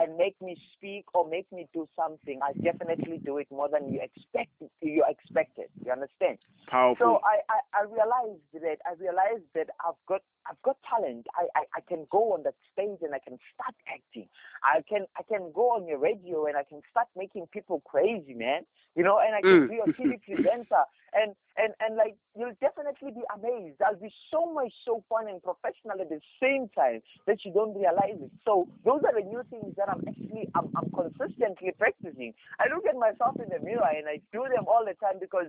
and 0.00 0.16
make 0.16 0.40
me 0.40 0.56
speak 0.74 1.04
or 1.14 1.28
make 1.28 1.50
me 1.52 1.66
do 1.72 1.88
something. 1.96 2.40
I 2.42 2.52
definitely 2.62 3.18
do 3.24 3.38
it 3.38 3.48
more 3.50 3.68
than 3.68 3.92
you 3.92 4.00
expect. 4.00 4.52
You 4.80 5.04
expected. 5.08 5.66
You 5.84 5.92
understand? 5.92 6.38
Powerful. 6.68 7.06
So 7.06 7.20
I, 7.24 7.40
I, 7.52 7.80
I 7.80 7.82
realized 7.84 8.42
that 8.54 8.78
I 8.86 8.94
realized 8.98 9.44
that 9.54 9.68
I've 9.86 9.98
got 10.06 10.22
I've 10.48 10.60
got 10.62 10.76
talent. 10.88 11.26
I, 11.34 11.46
I, 11.58 11.64
I 11.76 11.80
can 11.88 12.06
go 12.10 12.32
on 12.34 12.42
that 12.44 12.54
stage 12.72 12.98
and 13.02 13.14
I 13.14 13.18
can 13.18 13.38
start 13.54 13.74
acting. 13.88 14.28
I 14.62 14.82
can 14.88 15.06
I 15.18 15.22
can 15.22 15.50
go 15.54 15.70
on 15.76 15.86
your 15.86 15.98
radio 15.98 16.46
and 16.46 16.56
I 16.56 16.64
can 16.64 16.80
start 16.90 17.08
making 17.16 17.46
people 17.52 17.82
crazy, 17.86 18.34
man. 18.34 18.62
You 18.96 19.04
know, 19.04 19.18
and 19.18 19.34
I 19.34 19.42
can 19.42 19.48
Mm. 19.48 19.68
be 19.68 19.78
a 19.78 19.88
TV 19.94 20.20
presenter 20.22 20.84
and, 21.14 21.34
and 21.56 21.72
and 21.80 21.96
like 21.96 22.16
you'll 22.36 22.56
definitely 22.60 23.10
be 23.12 23.24
amazed. 23.34 23.80
I'll 23.82 23.96
be 23.96 24.12
so 24.30 24.52
much 24.52 24.72
so 24.84 25.04
fun 25.08 25.28
and 25.28 25.42
professional 25.42 26.00
at 26.00 26.08
the 26.08 26.20
same 26.40 26.68
time 26.76 27.00
that 27.26 27.44
you 27.44 27.52
don't 27.52 27.74
realize 27.74 28.20
it. 28.20 28.30
So 28.44 28.68
those 28.84 29.02
are 29.04 29.14
the 29.14 29.26
new 29.26 29.42
things 29.50 29.74
that 29.76 29.88
I'm 29.88 30.02
actually 30.06 30.48
I'm, 30.54 30.68
I'm 30.76 30.90
consistently 30.92 31.72
practicing. 31.78 32.34
I 32.60 32.68
look 32.72 32.84
at 32.88 32.96
myself 32.96 33.36
in 33.40 33.48
the 33.48 33.60
mirror 33.64 33.88
and 33.88 34.08
I 34.08 34.20
do 34.32 34.44
them 34.48 34.66
all 34.68 34.84
the 34.84 34.94
time 35.00 35.18
because 35.20 35.48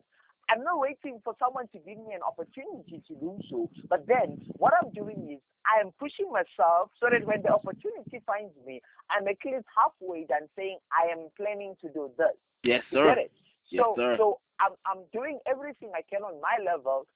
I'm 0.49 0.63
not 0.63 0.79
waiting 0.79 1.21
for 1.23 1.35
someone 1.37 1.67
to 1.73 1.77
give 1.77 1.99
me 2.01 2.13
an 2.17 2.25
opportunity 2.25 3.03
to 3.07 3.13
do 3.15 3.37
so. 3.51 3.69
But 3.87 4.07
then 4.07 4.39
what 4.57 4.73
I'm 4.73 4.91
doing 4.91 5.29
is 5.29 5.39
I 5.69 5.79
am 5.79 5.91
pushing 5.99 6.31
myself 6.31 6.89
so 6.99 7.05
that 7.11 7.21
when 7.25 7.43
the 7.43 7.53
opportunity 7.53 8.17
finds 8.25 8.53
me, 8.65 8.81
I'm 9.11 9.27
at 9.27 9.37
least 9.45 9.65
halfway 9.69 10.25
than 10.25 10.49
saying 10.57 10.79
I 10.89 11.11
am 11.11 11.29
planning 11.37 11.75
to 11.81 11.89
do 11.93 12.09
this. 12.17 12.33
Yes, 12.63 12.81
You 12.89 12.97
sir. 12.97 13.05
get 13.13 13.17
it? 13.29 13.31
Yes, 13.69 13.85
so 13.85 13.93
sir. 13.95 14.15
so 14.17 14.39
I'm 14.59 14.73
I'm 14.85 15.03
doing 15.13 15.39
everything 15.47 15.91
I 15.95 16.01
can 16.09 16.23
on 16.23 16.39
my 16.41 16.57
level 16.63 17.07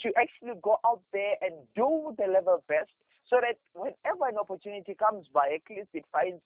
to 0.00 0.12
actually 0.16 0.58
go 0.62 0.76
out 0.86 1.00
there 1.12 1.34
and 1.40 1.54
do 1.74 2.14
the 2.18 2.26
level 2.30 2.62
best 2.68 2.90
so 3.28 3.40
that 3.40 3.56
whenever 3.74 4.28
an 4.28 4.38
opportunity 4.38 4.94
comes 4.94 5.26
by, 5.32 5.48
at 5.54 5.62
least 5.70 5.88
it 5.94 6.04
finds 6.12 6.40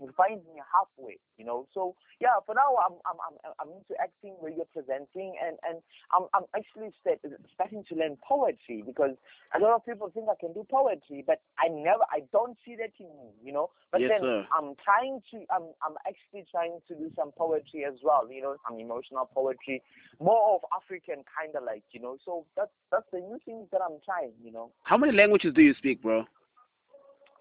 it 0.00 0.10
finds 0.16 0.44
me 0.52 0.60
halfway, 0.68 1.18
you 1.38 1.44
know. 1.44 1.66
So 1.72 1.94
yeah, 2.20 2.36
for 2.44 2.54
now 2.54 2.76
I'm 2.84 2.96
I'm 3.08 3.18
I'm, 3.24 3.52
I'm 3.60 3.70
into 3.72 3.94
acting, 4.00 4.36
radio 4.42 4.64
presenting, 4.72 5.34
and 5.40 5.56
and 5.68 5.80
I'm 6.12 6.28
I'm 6.34 6.44
actually 6.56 6.92
start, 7.00 7.20
starting 7.54 7.84
to 7.88 7.94
learn 7.94 8.16
poetry 8.20 8.82
because 8.84 9.16
a 9.54 9.58
lot 9.58 9.74
of 9.74 9.84
people 9.86 10.10
think 10.12 10.28
I 10.28 10.36
can 10.38 10.52
do 10.52 10.66
poetry, 10.68 11.24
but 11.26 11.40
I 11.58 11.68
never 11.68 12.04
I 12.12 12.28
don't 12.32 12.56
see 12.64 12.76
that 12.76 12.92
in 13.00 13.08
me, 13.16 13.32
you 13.42 13.52
know. 13.52 13.70
But 13.92 14.02
Yes, 14.02 14.10
then 14.12 14.20
sir. 14.20 14.46
I'm 14.52 14.74
trying 14.84 15.22
to 15.32 15.44
I'm 15.48 15.72
I'm 15.80 15.96
actually 16.06 16.44
trying 16.50 16.80
to 16.88 16.94
do 16.94 17.10
some 17.16 17.32
poetry 17.32 17.84
as 17.84 17.94
well, 18.02 18.28
you 18.30 18.42
know, 18.42 18.56
some 18.68 18.78
emotional 18.78 19.28
poetry, 19.32 19.82
more 20.20 20.56
of 20.56 20.60
African 20.76 21.24
kind 21.24 21.54
of 21.56 21.64
like, 21.64 21.84
you 21.92 22.00
know. 22.00 22.18
So 22.24 22.44
that's 22.56 22.72
that's 22.92 23.08
the 23.12 23.20
new 23.20 23.38
things 23.44 23.68
that 23.72 23.80
I'm 23.80 23.98
trying, 24.04 24.32
you 24.42 24.52
know. 24.52 24.72
How 24.84 24.96
many 24.96 25.12
languages 25.12 25.54
do 25.54 25.62
you 25.62 25.74
speak, 25.74 26.02
bro? 26.02 26.26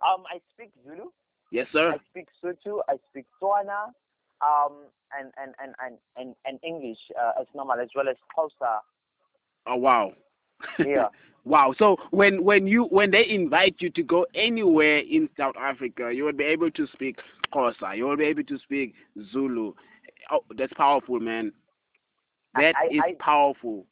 Um, 0.06 0.24
I 0.32 0.40
speak 0.54 0.72
Zulu. 0.86 1.10
Yes, 1.56 1.68
sir. 1.72 1.94
I 1.94 1.98
speak 2.10 2.28
Sotho, 2.44 2.82
I 2.90 2.96
speak 3.10 3.24
Tswana, 3.42 3.86
um, 4.42 4.74
and, 5.18 5.32
and, 5.42 5.56
and, 5.64 5.74
and, 5.82 5.98
and, 6.18 6.36
and 6.46 6.60
English 6.64 6.98
uh, 7.18 7.32
as 7.40 7.48
normal, 7.56 7.80
as 7.80 7.88
well 7.96 8.10
as 8.10 8.18
Xhosa. 8.38 8.80
Oh 9.66 9.78
wow. 9.78 10.12
Yeah. 10.80 11.08
wow. 11.46 11.74
So 11.80 11.96
when 12.12 12.44
when 12.44 12.68
you 12.68 12.84
when 12.84 13.10
they 13.10 13.26
invite 13.30 13.78
you 13.80 13.90
to 13.92 14.04
go 14.04 14.26
anywhere 14.36 14.98
in 14.98 15.30
South 15.38 15.56
Africa, 15.58 16.12
you 16.14 16.26
will 16.26 16.34
be 16.34 16.44
able 16.44 16.72
to 16.72 16.88
speak 16.92 17.20
Xhosa. 17.54 17.96
You 17.96 18.04
will 18.08 18.18
be 18.18 18.26
able 18.26 18.44
to 18.44 18.60
speak 18.60 18.94
Zulu. 19.32 19.72
Oh, 20.30 20.42
that's 20.58 20.74
powerful, 20.74 21.22
man. 21.22 21.54
That 22.56 22.76
I- 22.76 22.90
is 22.92 23.02
I- 23.02 23.16
powerful. 23.18 23.86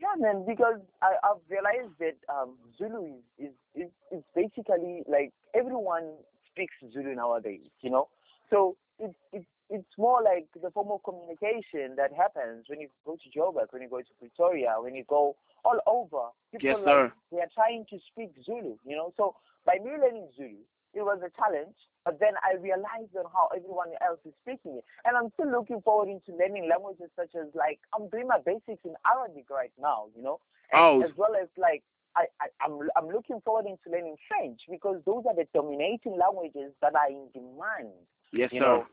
Yeah, 0.00 0.14
man, 0.18 0.44
because 0.46 0.80
I, 1.02 1.14
I've 1.24 1.42
realized 1.48 1.94
that 1.98 2.16
um, 2.28 2.56
Zulu 2.78 3.16
is, 3.38 3.48
is, 3.48 3.52
is, 3.74 3.90
is 4.18 4.22
basically 4.34 5.02
like 5.08 5.32
everyone 5.54 6.12
speaks 6.54 6.74
Zulu 6.92 7.14
nowadays, 7.14 7.66
you 7.82 7.90
know? 7.90 8.08
So 8.50 8.76
it's, 8.98 9.14
it's, 9.32 9.46
it's 9.70 9.94
more 9.98 10.22
like 10.22 10.46
the 10.62 10.70
form 10.70 10.88
of 10.92 11.02
communication 11.02 11.96
that 11.96 12.12
happens 12.16 12.66
when 12.68 12.80
you 12.80 12.88
go 13.04 13.16
to 13.16 13.28
Joburg, 13.38 13.72
when 13.72 13.82
you 13.82 13.88
go 13.88 13.98
to 14.00 14.14
Pretoria, 14.20 14.74
when 14.78 14.94
you 14.94 15.04
go 15.08 15.36
all 15.64 15.78
over. 15.86 16.28
People 16.52 16.68
Yes, 16.68 16.76
like, 16.84 16.94
sir. 16.94 17.12
they 17.32 17.38
are 17.38 17.50
trying 17.54 17.84
to 17.90 17.98
speak 18.12 18.30
Zulu, 18.44 18.76
you 18.84 18.94
know? 18.96 19.12
So 19.16 19.34
by 19.66 19.78
me 19.82 19.90
learning 20.00 20.28
Zulu, 20.36 20.62
it 20.94 21.02
was 21.02 21.18
a 21.26 21.30
challenge, 21.34 21.74
but 22.04 22.20
then 22.20 22.34
I 22.44 22.54
realized 22.60 23.16
on 23.18 23.24
how 23.32 23.48
everyone 23.56 23.88
else 24.06 24.20
is 24.24 24.34
speaking 24.46 24.78
it. 24.78 24.84
And 25.04 25.16
I'm 25.16 25.32
still 25.34 25.50
looking 25.50 25.80
forward 25.82 26.08
into 26.08 26.36
learning 26.38 26.68
languages 26.70 27.10
such 27.16 27.34
as 27.34 27.48
like 27.54 27.80
I'm 27.96 28.08
doing 28.10 28.28
my 28.28 28.38
basics 28.44 28.84
in 28.84 28.94
Arabic 29.02 29.50
right 29.50 29.72
now, 29.80 30.06
you 30.14 30.22
know, 30.22 30.38
Oh. 30.72 31.02
as 31.02 31.10
well 31.16 31.34
as 31.40 31.48
like 31.58 31.82
I, 32.16 32.24
I 32.40 32.46
I'm 32.64 32.78
I'm 32.96 33.08
looking 33.08 33.40
forward 33.44 33.66
into 33.66 33.90
learning 33.90 34.16
French 34.28 34.60
because 34.70 35.00
those 35.06 35.24
are 35.28 35.34
the 35.34 35.46
dominating 35.54 36.16
languages 36.18 36.72
that 36.82 36.94
are 36.94 37.08
in 37.08 37.28
demand. 37.32 37.92
Yes, 38.32 38.50
you 38.52 38.60
sir. 38.60 38.66
know. 38.66 38.86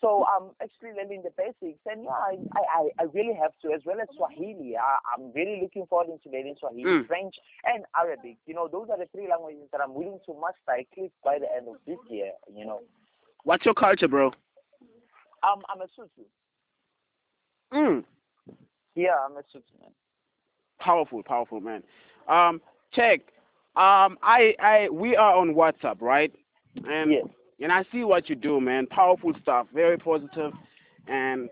So 0.00 0.26
I'm 0.28 0.50
actually 0.62 0.92
learning 1.00 1.22
the 1.24 1.30
basics, 1.32 1.80
and 1.86 2.04
yeah, 2.04 2.10
I, 2.10 2.36
I, 2.54 2.88
I 3.00 3.02
really 3.14 3.32
have 3.40 3.52
to, 3.62 3.72
as 3.72 3.80
well 3.86 3.96
as 4.02 4.08
Swahili. 4.14 4.76
I, 4.76 4.98
I'm 5.16 5.32
really 5.32 5.60
looking 5.62 5.86
forward 5.86 6.08
into 6.12 6.28
learning 6.28 6.56
Swahili, 6.60 6.84
Mm. 6.84 7.06
French, 7.06 7.34
and 7.64 7.84
Arabic. 7.96 8.36
You 8.44 8.52
know, 8.52 8.68
those 8.68 8.88
are 8.90 8.98
the 8.98 9.06
three 9.14 9.28
languages 9.30 9.66
that 9.72 9.80
I'm 9.80 9.94
willing 9.94 10.18
to 10.26 10.34
master 10.38 10.78
at 10.80 10.86
least 11.00 11.14
by 11.24 11.38
the 11.38 11.46
end 11.56 11.68
of 11.68 11.76
this 11.86 11.96
year. 12.10 12.32
You 12.54 12.66
know, 12.66 12.80
What's 13.44 13.64
your 13.64 13.72
culture, 13.72 14.06
bro? 14.08 14.26
um, 15.42 15.62
I'm 15.72 15.80
a 15.80 15.84
Sotho. 15.84 16.26
Mm. 17.72 18.04
Yeah, 18.94 19.16
I'm 19.24 19.36
a 19.38 19.40
Sotho 19.40 19.72
man. 19.80 19.90
Powerful, 20.80 21.22
powerful, 21.22 21.60
man. 21.60 21.82
Um, 22.28 22.60
check. 22.92 23.20
Um, 23.76 24.18
I, 24.22 24.54
I, 24.60 24.88
we 24.90 25.16
are 25.16 25.34
on 25.36 25.54
WhatsApp, 25.54 26.00
right? 26.00 26.32
And 26.88 27.10
Yes. 27.10 27.26
and 27.60 27.72
I 27.72 27.84
see 27.92 28.04
what 28.04 28.28
you 28.28 28.34
do, 28.34 28.60
man. 28.60 28.86
Powerful 28.86 29.32
stuff, 29.42 29.66
very 29.72 29.96
positive, 29.96 30.52
and 31.06 31.48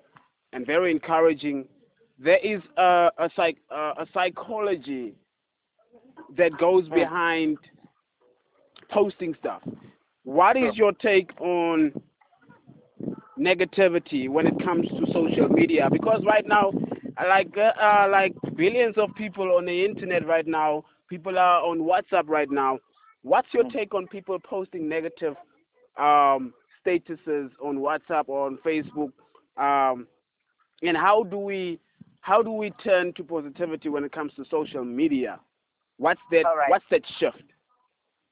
and 0.52 0.66
very 0.66 0.90
encouraging. 0.90 1.66
There 2.18 2.38
is 2.38 2.60
a 2.76 3.10
a 3.18 3.30
psych 3.36 3.56
uh, 3.70 3.94
a 3.98 4.06
psychology 4.12 5.14
that 6.36 6.56
goes 6.58 6.88
Hmm. 6.88 6.94
behind 6.94 7.58
posting 8.90 9.34
stuff. 9.38 9.62
What 10.24 10.56
is 10.56 10.76
your 10.76 10.92
take 10.92 11.30
on 11.40 11.92
negativity 13.38 14.28
when 14.28 14.46
it 14.46 14.54
comes 14.64 14.88
to 14.88 15.06
social 15.12 15.48
media? 15.48 15.88
Because 15.90 16.22
right 16.26 16.46
now, 16.46 16.72
like 17.28 17.56
uh, 17.56 17.72
uh, 17.80 18.08
like 18.10 18.32
billions 18.56 18.96
of 18.96 19.14
people 19.14 19.56
on 19.56 19.66
the 19.66 19.84
internet 19.84 20.26
right 20.26 20.46
now, 20.46 20.84
people 21.08 21.38
are 21.38 21.62
on 21.62 21.80
WhatsApp 21.80 22.28
right 22.28 22.50
now. 22.50 22.78
What's 23.22 23.48
your 23.52 23.64
Hmm. 23.64 23.70
take 23.70 23.94
on 23.94 24.06
people 24.08 24.38
posting 24.40 24.88
negative 24.88 25.36
um, 25.98 26.52
statuses 26.84 27.50
on 27.62 27.78
WhatsApp 27.78 28.24
or 28.28 28.46
on 28.46 28.58
Facebook? 28.64 29.12
Um, 29.56 30.06
and 30.82 30.96
how 30.96 31.22
do 31.24 31.38
we 31.38 31.78
how 32.20 32.42
do 32.42 32.52
we 32.52 32.70
turn 32.84 33.12
to 33.14 33.24
positivity 33.24 33.88
when 33.88 34.04
it 34.04 34.12
comes 34.12 34.32
to 34.34 34.44
social 34.50 34.84
media? 34.84 35.40
What's 35.98 36.20
that? 36.30 36.44
Right. 36.44 36.70
What's 36.70 36.84
that 36.90 37.02
shift? 37.18 37.42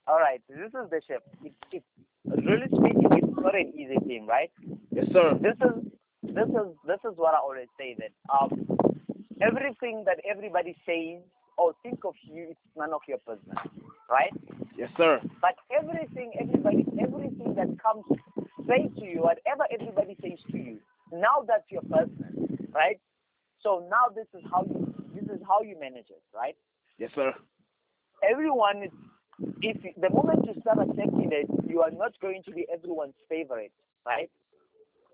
All 0.06 0.18
right, 0.18 0.40
this 0.48 0.58
is 0.58 0.90
the 0.90 1.00
shift. 1.06 1.22
It, 1.44 1.52
it, 1.70 1.84
really 2.24 2.66
speaking, 2.66 3.08
it's 3.12 3.36
not 3.36 3.54
an 3.54 3.72
easy 3.76 3.96
thing, 4.08 4.26
right? 4.26 4.50
Yes, 4.90 5.06
sir. 5.12 5.38
This 5.40 5.54
is 5.62 5.92
this 6.34 6.48
is 6.48 6.68
this 6.86 7.00
is 7.04 7.16
what 7.16 7.34
I 7.34 7.38
always 7.38 7.68
say 7.78 7.96
that 7.98 8.12
um 8.32 8.66
everything 9.40 10.04
that 10.06 10.18
everybody 10.28 10.76
says 10.86 11.22
or 11.58 11.74
think 11.82 12.04
of 12.04 12.14
you, 12.22 12.48
it's 12.50 12.60
none 12.76 12.92
of 12.92 13.02
your 13.06 13.18
business, 13.18 13.58
right? 14.08 14.32
Yes, 14.76 14.88
sir. 14.96 15.20
But 15.42 15.56
everything, 15.70 16.32
everybody, 16.40 16.86
everything 17.00 17.54
that 17.54 17.68
comes 17.82 18.04
say 18.66 18.88
to 18.98 19.04
you, 19.04 19.20
whatever 19.20 19.64
everybody 19.70 20.16
says 20.22 20.38
to 20.52 20.56
you, 20.56 20.78
now 21.12 21.44
that's 21.46 21.68
your 21.70 21.82
business, 21.82 22.32
right? 22.72 22.98
So 23.62 23.86
now 23.90 24.08
this 24.14 24.26
is 24.32 24.42
how 24.50 24.64
you 24.64 24.94
this 25.14 25.24
is 25.24 25.42
how 25.46 25.60
you 25.62 25.78
manage 25.78 26.08
it, 26.08 26.22
right? 26.34 26.56
Yes, 26.98 27.10
sir. 27.14 27.34
Everyone 28.28 28.84
is 28.84 28.90
if 29.62 29.76
the 30.00 30.10
moment 30.10 30.46
you 30.46 30.60
start 30.60 30.78
accepting 30.78 31.30
it, 31.32 31.48
you 31.68 31.80
are 31.82 31.90
not 31.90 32.12
going 32.20 32.42
to 32.44 32.52
be 32.52 32.66
everyone's 32.72 33.14
favorite, 33.28 33.72
right? 34.06 34.30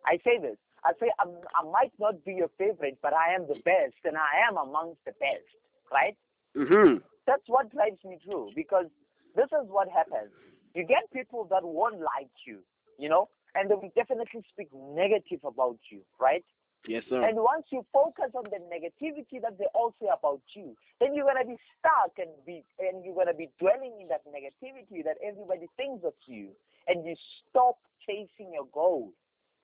I 0.06 0.18
say 0.24 0.38
this. 0.40 0.56
I 0.86 0.92
say 1.00 1.10
I'm, 1.18 1.30
I 1.60 1.64
might 1.68 1.92
not 1.98 2.24
be 2.24 2.34
your 2.34 2.50
favorite, 2.58 2.98
but 3.02 3.12
I 3.12 3.34
am 3.34 3.46
the 3.48 3.60
best, 3.64 3.98
and 4.04 4.16
I 4.16 4.46
am 4.48 4.56
amongst 4.56 5.04
the 5.04 5.12
best, 5.20 5.50
right? 5.92 6.16
Mhm. 6.56 7.02
that's 7.26 7.48
what 7.48 7.70
drives 7.72 8.02
me 8.04 8.18
through 8.24 8.52
because 8.54 8.86
this 9.34 9.50
is 9.52 9.68
what 9.68 9.88
happens. 9.90 10.30
You 10.74 10.84
get 10.84 11.10
people 11.12 11.44
that 11.50 11.64
won't 11.64 12.00
like 12.00 12.30
you, 12.46 12.60
you 12.98 13.08
know, 13.08 13.28
and 13.54 13.68
they 13.70 13.74
will 13.74 13.92
definitely 13.94 14.42
speak 14.52 14.68
negative 14.72 15.40
about 15.44 15.78
you, 15.90 16.02
right? 16.20 16.44
Yes, 16.86 17.04
sir. 17.08 17.20
And 17.26 17.36
once 17.36 17.66
you 17.72 17.84
focus 17.92 18.30
on 18.34 18.44
the 18.44 18.60
negativity 18.70 19.42
that 19.42 19.58
they 19.58 19.66
all 19.74 19.92
say 20.00 20.06
about 20.06 20.40
you, 20.54 20.76
then 21.00 21.14
you're 21.14 21.26
gonna 21.26 21.44
be 21.44 21.58
stuck 21.78 22.12
and 22.18 22.30
be 22.46 22.64
and 22.78 23.04
you're 23.04 23.14
gonna 23.16 23.34
be 23.34 23.50
dwelling 23.58 24.00
in 24.00 24.08
that 24.08 24.22
negativity 24.26 25.02
that 25.04 25.18
everybody 25.22 25.66
thinks 25.76 26.04
of 26.04 26.14
you, 26.26 26.50
and 26.86 27.04
you 27.04 27.16
stop 27.50 27.76
chasing 28.06 28.52
your 28.54 28.66
goals, 28.72 29.12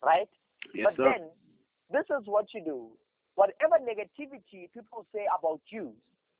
right? 0.04 0.28
Yes, 0.74 0.86
but 0.90 0.96
sir. 0.96 1.14
then, 1.16 1.28
this 1.90 2.06
is 2.10 2.26
what 2.26 2.52
you 2.54 2.64
do. 2.64 2.88
Whatever 3.34 3.76
negativity 3.80 4.68
people 4.72 5.06
say 5.14 5.26
about 5.38 5.60
you, 5.70 5.92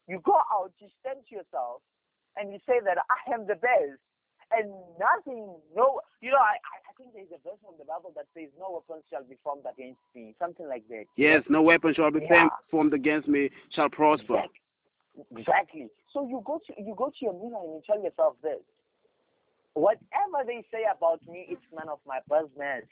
you 0.09 0.21
go 0.25 0.37
out, 0.53 0.73
you 0.79 0.89
stand 1.01 1.21
to 1.29 1.35
yourself, 1.37 1.81
and 2.37 2.53
you 2.53 2.59
say 2.67 2.81
that 2.85 2.99
I 2.99 3.35
am 3.35 3.47
the 3.47 3.55
best, 3.57 4.01
and 4.53 4.69
nothing, 5.01 5.57
no, 5.75 6.01
you 6.21 6.31
know, 6.31 6.37
I, 6.41 6.61
I 6.61 6.93
think 6.99 7.15
there's 7.15 7.33
a 7.33 7.41
verse 7.49 7.59
from 7.65 7.75
the 7.79 7.85
Bible 7.85 8.13
that 8.17 8.27
says, 8.37 8.49
"No 8.59 8.83
weapon 8.87 9.03
shall 9.11 9.25
be 9.25 9.37
formed 9.43 9.65
against 9.65 10.01
me," 10.15 10.35
something 10.39 10.69
like 10.69 10.87
that. 10.89 11.05
Yes, 11.17 11.43
no 11.49 11.63
weapon 11.63 11.95
shall 11.95 12.11
be 12.11 12.21
Yeah. 12.29 12.49
formed 12.71 12.93
against 12.93 13.29
me 13.29 13.51
shall 13.71 13.89
prosper. 13.89 14.35
Exactly. 14.37 14.61
Exactly. 15.41 15.89
So 16.13 16.27
you 16.29 16.43
go 16.45 16.61
to 16.67 16.73
you 16.83 16.95
go 16.97 17.09
to 17.09 17.17
your 17.21 17.33
mirror 17.35 17.61
and 17.65 17.75
you 17.75 17.83
tell 17.87 18.03
yourself 18.03 18.37
this: 18.43 18.61
whatever 19.75 20.45
they 20.47 20.65
say 20.71 20.85
about 20.95 21.21
me, 21.27 21.47
it's 21.49 21.65
none 21.73 21.89
of 21.89 21.99
my 22.07 22.21
business. 22.29 22.85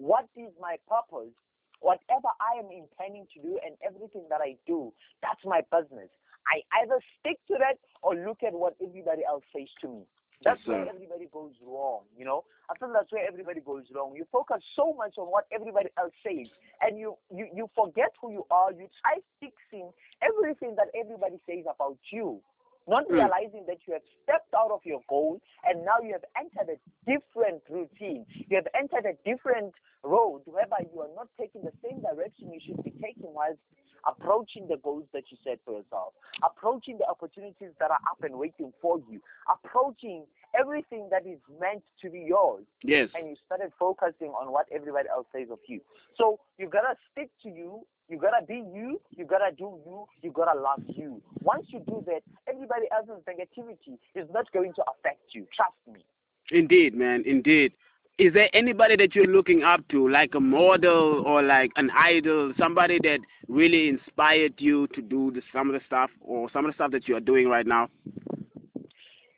What 0.00 0.26
is 0.36 0.52
my 0.60 0.76
purpose? 0.88 1.34
Whatever 1.80 2.32
I 2.40 2.58
am 2.60 2.72
intending 2.72 3.28
to 3.36 3.40
do 3.42 3.60
and 3.64 3.76
everything 3.84 4.24
that 4.30 4.40
I 4.40 4.56
do, 4.66 4.92
that's 5.22 5.44
my 5.44 5.60
business. 5.72 6.08
I 6.48 6.64
either 6.82 7.00
stick 7.20 7.36
to 7.48 7.56
that 7.60 7.76
or 8.02 8.16
look 8.16 8.40
at 8.42 8.54
what 8.54 8.76
everybody 8.80 9.22
else 9.28 9.44
says 9.54 9.68
to 9.82 9.88
me. 9.88 10.02
That's 10.44 10.60
Yes, 10.66 10.66
where 10.66 10.88
everybody 10.88 11.28
goes 11.32 11.52
wrong, 11.62 12.04
you 12.16 12.24
know. 12.24 12.44
I 12.70 12.78
feel 12.78 12.92
that's 12.94 13.12
where 13.12 13.28
everybody 13.28 13.60
goes 13.60 13.84
wrong. 13.94 14.14
You 14.16 14.26
focus 14.32 14.64
so 14.76 14.94
much 14.96 15.14
on 15.18 15.28
what 15.28 15.46
everybody 15.52 15.90
else 15.98 16.14
says, 16.26 16.48
and 16.80 16.98
you 16.98 17.16
you 17.30 17.48
you 17.54 17.70
forget 17.76 18.10
who 18.22 18.32
you 18.32 18.46
are. 18.50 18.72
You 18.72 18.88
try 19.04 19.20
fixing 19.40 19.90
everything 20.22 20.76
that 20.76 20.88
everybody 20.98 21.38
says 21.46 21.66
about 21.68 21.98
you. 22.12 22.40
Not 22.88 23.06
Mm. 23.08 23.12
realizing 23.14 23.64
that 23.66 23.78
you 23.86 23.92
have 23.94 24.02
stepped 24.22 24.52
out 24.54 24.70
of 24.70 24.84
your 24.84 25.00
goal 25.08 25.40
and 25.64 25.84
now 25.84 25.98
you 26.02 26.12
have 26.12 26.24
entered 26.36 26.68
a 26.76 26.78
different 27.10 27.62
routine. 27.68 28.26
You 28.48 28.56
have 28.56 28.68
entered 28.74 29.06
a 29.06 29.14
different 29.24 29.74
road 30.02 30.42
whereby 30.46 30.86
you 30.92 31.00
are 31.02 31.10
not 31.14 31.28
taking 31.38 31.62
the 31.62 31.72
same 31.82 32.00
direction 32.00 32.52
you 32.52 32.60
should 32.60 32.82
be 32.82 32.90
taking 33.02 33.32
whilst 33.34 33.60
approaching 34.06 34.66
the 34.66 34.78
goals 34.78 35.04
that 35.12 35.30
you 35.30 35.36
set 35.44 35.58
for 35.64 35.74
yourself, 35.76 36.14
approaching 36.42 36.96
the 36.96 37.06
opportunities 37.06 37.68
that 37.78 37.90
are 37.90 38.00
up 38.10 38.22
and 38.22 38.34
waiting 38.34 38.72
for 38.80 38.98
you, 39.10 39.20
approaching 39.52 40.24
everything 40.58 41.06
that 41.10 41.26
is 41.26 41.38
meant 41.60 41.82
to 42.00 42.08
be 42.10 42.20
yours 42.20 42.64
Yes. 42.82 43.10
and 43.14 43.28
you 43.28 43.36
started 43.44 43.72
focusing 43.78 44.30
on 44.30 44.50
what 44.52 44.66
everybody 44.72 45.08
else 45.10 45.26
says 45.32 45.50
of 45.50 45.58
you. 45.68 45.80
So 46.16 46.40
you 46.58 46.66
gotta 46.66 46.96
stick 47.12 47.30
to 47.42 47.50
you, 47.50 47.86
you 48.10 48.18
gotta 48.18 48.44
be 48.44 48.56
you, 48.74 49.00
you 49.16 49.24
gotta 49.24 49.54
do 49.56 49.78
you, 49.86 50.04
you 50.22 50.32
gotta 50.32 50.58
love 50.58 50.82
you. 50.88 51.22
Once 51.42 51.66
you 51.68 51.78
do 51.86 52.02
that, 52.06 52.22
everybody 52.48 52.86
else's 52.92 53.22
negativity 53.28 53.98
is 54.14 54.28
not 54.34 54.50
going 54.52 54.72
to 54.74 54.82
affect 54.82 55.20
you. 55.32 55.46
Trust 55.54 55.72
me. 55.86 56.04
Indeed, 56.50 56.94
man. 56.94 57.22
Indeed. 57.24 57.72
Is 58.18 58.34
there 58.34 58.50
anybody 58.52 58.96
that 58.96 59.14
you're 59.14 59.26
looking 59.26 59.62
up 59.62 59.86
to, 59.88 60.06
like 60.08 60.34
a 60.34 60.40
model 60.40 61.22
or 61.24 61.40
like 61.42 61.70
an 61.76 61.90
idol, 61.96 62.52
somebody 62.58 62.98
that 63.02 63.20
really 63.48 63.88
inspired 63.88 64.54
you 64.58 64.88
to 64.88 65.00
do 65.00 65.30
the, 65.30 65.40
some 65.52 65.68
of 65.70 65.74
the 65.74 65.80
stuff 65.86 66.10
or 66.20 66.50
some 66.52 66.66
of 66.66 66.70
the 66.70 66.74
stuff 66.74 66.90
that 66.90 67.08
you 67.08 67.16
are 67.16 67.20
doing 67.20 67.48
right 67.48 67.66
now? 67.66 67.88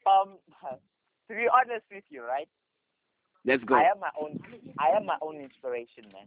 Um 0.07 0.39
to 1.29 1.35
be 1.35 1.47
honest 1.53 1.85
with 1.93 2.05
you, 2.11 2.23
right? 2.25 2.49
Let's 3.45 3.63
go. 3.65 3.75
I 3.77 3.83
am 3.83 4.01
my 4.01 4.11
own 4.21 4.41
I 4.79 4.97
am 4.97 5.07
my 5.07 5.17
own 5.21 5.37
inspiration, 5.37 6.05
man. 6.13 6.27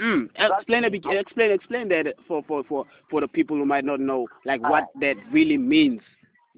Mm, 0.00 0.30
explain 0.36 0.84
a 0.84 0.90
bit, 0.90 1.04
explain 1.04 1.50
explain 1.50 1.88
that 1.88 2.14
for, 2.26 2.42
for, 2.48 2.64
for, 2.64 2.86
for 3.10 3.20
the 3.20 3.28
people 3.28 3.56
who 3.56 3.66
might 3.66 3.84
not 3.84 4.00
know 4.00 4.28
like 4.46 4.62
what 4.62 4.88
that 5.00 5.16
really 5.30 5.58
means. 5.58 6.00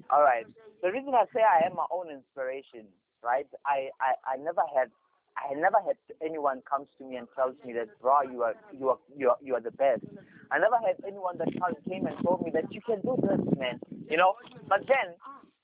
All 0.09 0.21
right. 0.21 0.45
The 0.81 0.91
reason 0.91 1.13
I 1.13 1.25
say 1.33 1.41
I 1.41 1.65
am 1.65 1.75
my 1.75 1.85
own 1.91 2.09
inspiration, 2.09 2.87
right? 3.23 3.47
I, 3.65 3.89
I, 3.99 4.35
I 4.35 4.37
never 4.37 4.61
had 4.73 4.89
I 5.35 5.55
never 5.55 5.77
had 5.85 5.97
anyone 6.23 6.61
comes 6.69 6.87
to 6.99 7.03
me 7.03 7.15
and 7.17 7.27
tells 7.35 7.55
me 7.65 7.73
that, 7.73 7.89
bro, 8.01 8.21
you 8.21 8.43
are 8.43 8.55
you 8.71 8.89
are 8.89 8.99
you 9.17 9.29
are 9.29 9.37
you 9.41 9.55
are 9.55 9.61
the 9.61 9.71
best. 9.71 10.03
I 10.51 10.59
never 10.59 10.77
had 10.77 10.95
anyone 11.05 11.37
that 11.39 11.49
came 11.89 12.05
and 12.05 12.15
told 12.23 12.43
me 12.45 12.51
that 12.53 12.71
you 12.71 12.81
can 12.81 13.01
do 13.01 13.17
this, 13.19 13.41
man. 13.57 13.79
You 14.09 14.17
know. 14.17 14.35
But 14.69 14.85
then 14.87 15.15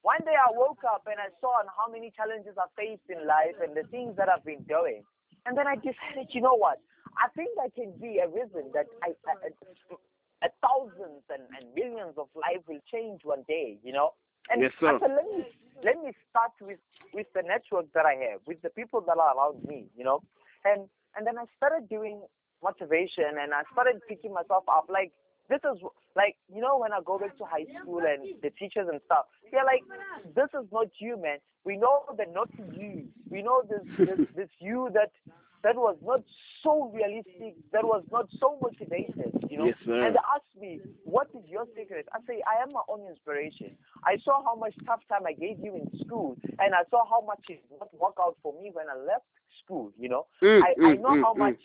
one 0.02 0.20
day 0.26 0.34
I 0.36 0.52
woke 0.52 0.82
up 0.84 1.04
and 1.06 1.20
I 1.20 1.30
saw 1.40 1.62
how 1.78 1.92
many 1.92 2.12
challenges 2.16 2.56
I 2.58 2.66
faced 2.76 3.08
in 3.10 3.28
life 3.28 3.56
and 3.62 3.76
the 3.78 3.88
things 3.90 4.18
that 4.18 4.28
I've 4.28 4.44
been 4.44 4.64
doing, 4.64 5.04
and 5.46 5.58
then 5.58 5.68
I 5.68 5.76
decided, 5.76 6.34
you 6.34 6.42
know 6.42 6.56
what? 6.56 6.80
I 7.18 7.28
think 7.36 7.50
I 7.58 7.70
can 7.70 7.94
be 8.00 8.20
a 8.20 8.28
reason 8.28 8.72
that 8.74 8.88
I, 9.04 9.16
I, 9.28 9.34
I 9.48 9.96
a 10.42 10.48
thousands 10.64 11.24
and, 11.30 11.44
and 11.52 11.68
millions 11.76 12.16
of 12.18 12.28
lives 12.36 12.64
will 12.68 12.80
change 12.92 13.22
one 13.24 13.44
day. 13.48 13.78
You 13.84 13.94
know. 13.94 14.14
And 14.50 14.62
Yes, 14.62 14.72
sir. 14.80 14.98
Said, 15.02 15.12
let 15.16 15.26
me 15.26 15.46
let 15.84 15.98
me 16.04 16.12
start 16.30 16.52
with 16.62 16.80
with 17.14 17.28
the 17.34 17.42
network 17.44 17.92
that 17.94 18.06
I 18.06 18.16
have, 18.32 18.42
with 18.46 18.62
the 18.62 18.70
people 18.70 19.02
that 19.02 19.18
are 19.18 19.36
around 19.36 19.64
me, 19.66 19.86
you 19.98 20.04
know. 20.04 20.22
And 20.66 20.88
and 21.16 21.26
then 21.26 21.38
I 21.38 21.46
started 21.58 21.90
doing 21.90 22.22
motivation, 22.64 23.40
and 23.40 23.54
I 23.54 23.64
started 23.74 24.02
picking 24.08 24.34
myself 24.34 24.64
up. 24.70 24.88
Like 24.90 25.12
this 25.50 25.60
is 25.64 25.82
like 26.16 26.36
you 26.54 26.62
know 26.62 26.78
when 26.78 26.94
I 26.94 27.00
go 27.06 27.18
back 27.20 27.38
to 27.38 27.46
high 27.46 27.66
school 27.82 28.00
and 28.00 28.36
the 28.42 28.50
teachers 28.52 28.88
and 28.92 29.00
stuff, 29.06 29.26
they're 29.52 29.66
like, 29.66 29.84
this 30.36 30.50
is 30.54 30.68
not 30.72 30.88
you, 31.00 31.22
man. 31.22 31.38
We 31.66 31.78
know 31.78 32.04
the 32.16 32.26
not 32.32 32.50
you. 32.58 33.08
We 33.30 33.42
know 33.44 33.64
this 33.70 33.84
this, 33.98 34.28
this 34.36 34.50
you 34.60 34.90
that 34.94 35.12
that 35.64 35.76
was 35.76 35.98
not 36.04 36.22
so 36.64 36.92
realistic, 36.94 37.56
that 37.74 37.84
was 37.84 38.04
not 38.12 38.28
so 38.40 38.58
motivated, 38.62 39.34
you 39.50 39.58
know. 39.58 39.66
Yes. 39.66 39.76
And 39.86 40.16
they 40.16 40.24
asked 40.36 40.56
me, 40.60 40.80
what 41.04 41.28
is 41.36 41.44
your 41.50 41.66
secret? 41.78 42.08
I 42.14 42.20
say, 42.28 42.42
I 42.48 42.62
am 42.64 42.72
my 42.72 42.82
own 42.88 43.02
inspiration. 43.10 43.76
I 44.04 44.18
saw 44.24 44.44
how 44.44 44.56
much 44.56 44.74
tough 44.86 45.02
time 45.10 45.26
I 45.28 45.34
gave 45.34 45.60
you 45.60 45.76
in 45.76 45.88
school, 46.06 46.38
and 46.60 46.74
I 46.74 46.84
saw 46.90 47.04
how 47.10 47.26
much 47.26 47.42
it 47.50 47.62
did 47.70 47.80
not 47.80 47.94
work 47.94 48.16
out 48.20 48.38
for 48.42 48.54
me 48.62 48.72
when 48.74 48.86
I 48.90 48.98
left 48.98 49.26
school, 49.64 49.92
you 50.00 50.10
know. 50.10 50.28
Mm, 50.42 50.62
I, 50.64 50.68
I 50.68 50.96
mm, 50.96 51.02
know 51.02 51.10
mm, 51.16 51.22
how 51.22 51.34
mm. 51.34 51.40
much, 51.40 51.60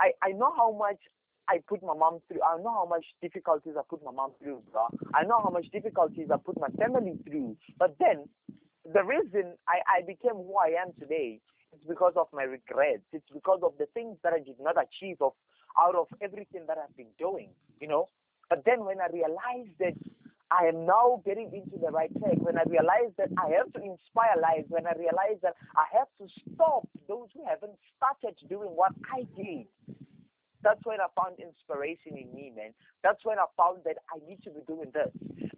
I, 0.00 0.12
I 0.22 0.32
know 0.32 0.52
how 0.56 0.72
much 0.72 0.98
I 1.48 1.58
put 1.68 1.82
my 1.82 1.94
mom 1.94 2.20
through. 2.28 2.40
I 2.42 2.56
know 2.62 2.72
how 2.72 2.86
much 2.88 3.04
difficulties 3.20 3.74
I 3.76 3.82
put 3.88 4.02
my 4.04 4.12
mom 4.12 4.32
through, 4.42 4.62
bro. 4.72 4.86
I 5.14 5.24
know 5.24 5.40
how 5.42 5.50
much 5.50 5.66
difficulties 5.72 6.28
I 6.32 6.36
put 6.36 6.58
my 6.60 6.68
family 6.78 7.18
through. 7.28 7.56
But 7.78 7.96
then, 7.98 8.28
the 8.94 9.02
reason 9.04 9.54
I, 9.68 9.98
I 9.98 10.02
became 10.06 10.36
who 10.36 10.54
I 10.56 10.80
am 10.80 10.92
today 10.98 11.40
is 11.72 11.80
because 11.88 12.14
of 12.16 12.28
my 12.32 12.44
regrets. 12.44 13.02
It's 13.12 13.28
because 13.32 13.60
of 13.62 13.72
the 13.78 13.86
things 13.94 14.16
that 14.22 14.32
I 14.32 14.38
did 14.38 14.56
not 14.60 14.76
achieve 14.76 15.16
of 15.20 15.32
out 15.80 15.94
of 15.94 16.08
everything 16.20 16.62
that 16.66 16.78
I've 16.78 16.96
been 16.96 17.12
doing, 17.18 17.50
you 17.80 17.88
know. 17.88 18.08
But 18.48 18.64
then 18.64 18.84
when 18.84 19.00
I 19.00 19.06
realized 19.12 19.78
that 19.78 19.94
I 20.50 20.66
am 20.66 20.84
now 20.84 21.22
getting 21.24 21.52
into 21.54 21.78
the 21.78 21.92
right 21.92 22.10
track, 22.18 22.38
when 22.38 22.58
I 22.58 22.64
realized 22.66 23.14
that 23.18 23.28
I 23.38 23.50
have 23.56 23.72
to 23.74 23.78
inspire 23.78 24.34
lives, 24.42 24.66
when 24.68 24.86
I 24.86 24.92
realized 24.98 25.42
that 25.42 25.54
I 25.76 25.86
have 25.96 26.08
to 26.18 26.26
stop 26.54 26.88
those 27.06 27.28
who 27.34 27.44
haven't 27.46 27.78
started 27.96 28.34
doing 28.48 28.70
what 28.70 28.92
I 29.14 29.26
did, 29.40 29.66
that's 30.62 30.80
when 30.84 31.00
I 31.00 31.08
found 31.16 31.40
inspiration 31.40 32.16
in 32.16 32.28
me, 32.34 32.52
man. 32.54 32.72
That's 33.02 33.24
when 33.24 33.38
I 33.38 33.46
found 33.56 33.80
that 33.84 33.96
I 34.12 34.20
need 34.28 34.42
to 34.44 34.50
be 34.50 34.60
doing 34.66 34.92
this. 34.92 35.08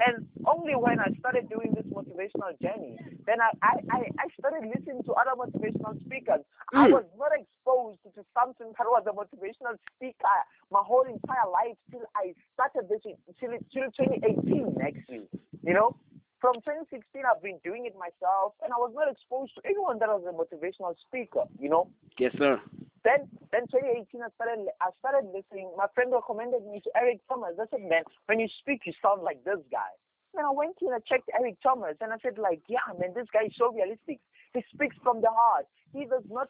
And 0.06 0.26
only 0.46 0.74
when 0.74 1.00
I 1.00 1.10
started 1.18 1.50
doing 1.50 1.74
this 1.74 1.86
motivational 1.90 2.54
journey, 2.62 2.98
then 3.26 3.40
I, 3.40 3.50
I, 3.62 4.06
I, 4.18 4.26
started 4.38 4.66
listening 4.66 5.02
to 5.04 5.12
other 5.14 5.34
motivational 5.38 5.98
speakers. 6.06 6.42
I 6.72 6.86
Mm. 6.88 6.92
was 6.92 7.06
not 7.18 7.30
exposed 7.34 8.02
to 8.14 8.24
something 8.34 8.72
that 8.78 8.86
was 8.86 9.04
a 9.06 9.14
motivational 9.14 9.78
speaker 9.94 10.38
my 10.70 10.80
whole 10.82 11.04
entire 11.04 11.48
life 11.50 11.76
till 11.90 12.02
I 12.16 12.34
started 12.54 12.88
this 12.88 13.02
till, 13.38 13.50
till 13.72 13.90
2018, 13.94 14.78
actually. 14.82 15.28
You 15.62 15.74
know? 15.74 15.96
From 16.40 16.54
2016, 16.66 17.22
I've 17.22 17.40
been 17.42 17.60
doing 17.62 17.86
it 17.86 17.94
myself, 17.94 18.54
and 18.64 18.72
I 18.72 18.76
was 18.76 18.90
not 18.94 19.06
exposed 19.10 19.54
to 19.54 19.60
anyone 19.64 20.00
that 20.00 20.08
was 20.08 20.26
a 20.26 20.34
motivational 20.34 20.94
speaker, 20.98 21.44
you 21.60 21.68
know? 21.68 21.88
Yes, 22.18 22.32
sir. 22.36 22.60
Then, 23.04 23.26
then 23.50 23.66
2018, 23.66 24.22
I 24.22 24.30
started, 24.38 24.66
I 24.80 24.90
started 25.02 25.26
listening. 25.34 25.70
My 25.76 25.86
friend 25.94 26.12
recommended 26.14 26.62
me 26.66 26.80
to 26.86 26.90
Eric 26.96 27.20
Thomas. 27.28 27.58
I 27.58 27.66
said, 27.70 27.82
man, 27.82 28.04
when 28.26 28.38
you 28.38 28.48
speak, 28.62 28.82
you 28.86 28.92
sound 29.02 29.22
like 29.22 29.42
this 29.44 29.58
guy. 29.70 29.90
Then 30.34 30.44
I 30.46 30.50
went 30.54 30.78
in 30.80 30.92
and 30.92 31.04
checked 31.04 31.28
Eric 31.34 31.58
Thomas, 31.62 31.96
and 32.00 32.12
I 32.12 32.16
said, 32.22 32.38
like, 32.38 32.62
yeah, 32.68 32.86
man, 32.98 33.12
this 33.14 33.26
guy 33.32 33.46
is 33.50 33.56
so 33.58 33.72
realistic. 33.72 34.20
He 34.54 34.62
speaks 34.72 34.96
from 35.02 35.20
the 35.20 35.28
heart. 35.30 35.66
He 35.92 36.06
does 36.06 36.24
not 36.30 36.48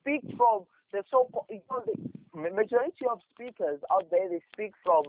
speak 0.00 0.22
from 0.36 0.66
the 0.92 1.02
so 1.10 1.28
you 1.50 1.60
know, 1.70 1.82
the 1.86 2.50
majority 2.50 3.06
of 3.10 3.20
speakers 3.34 3.80
out 3.92 4.06
there. 4.10 4.28
They 4.28 4.40
speak 4.52 4.72
from 4.82 5.04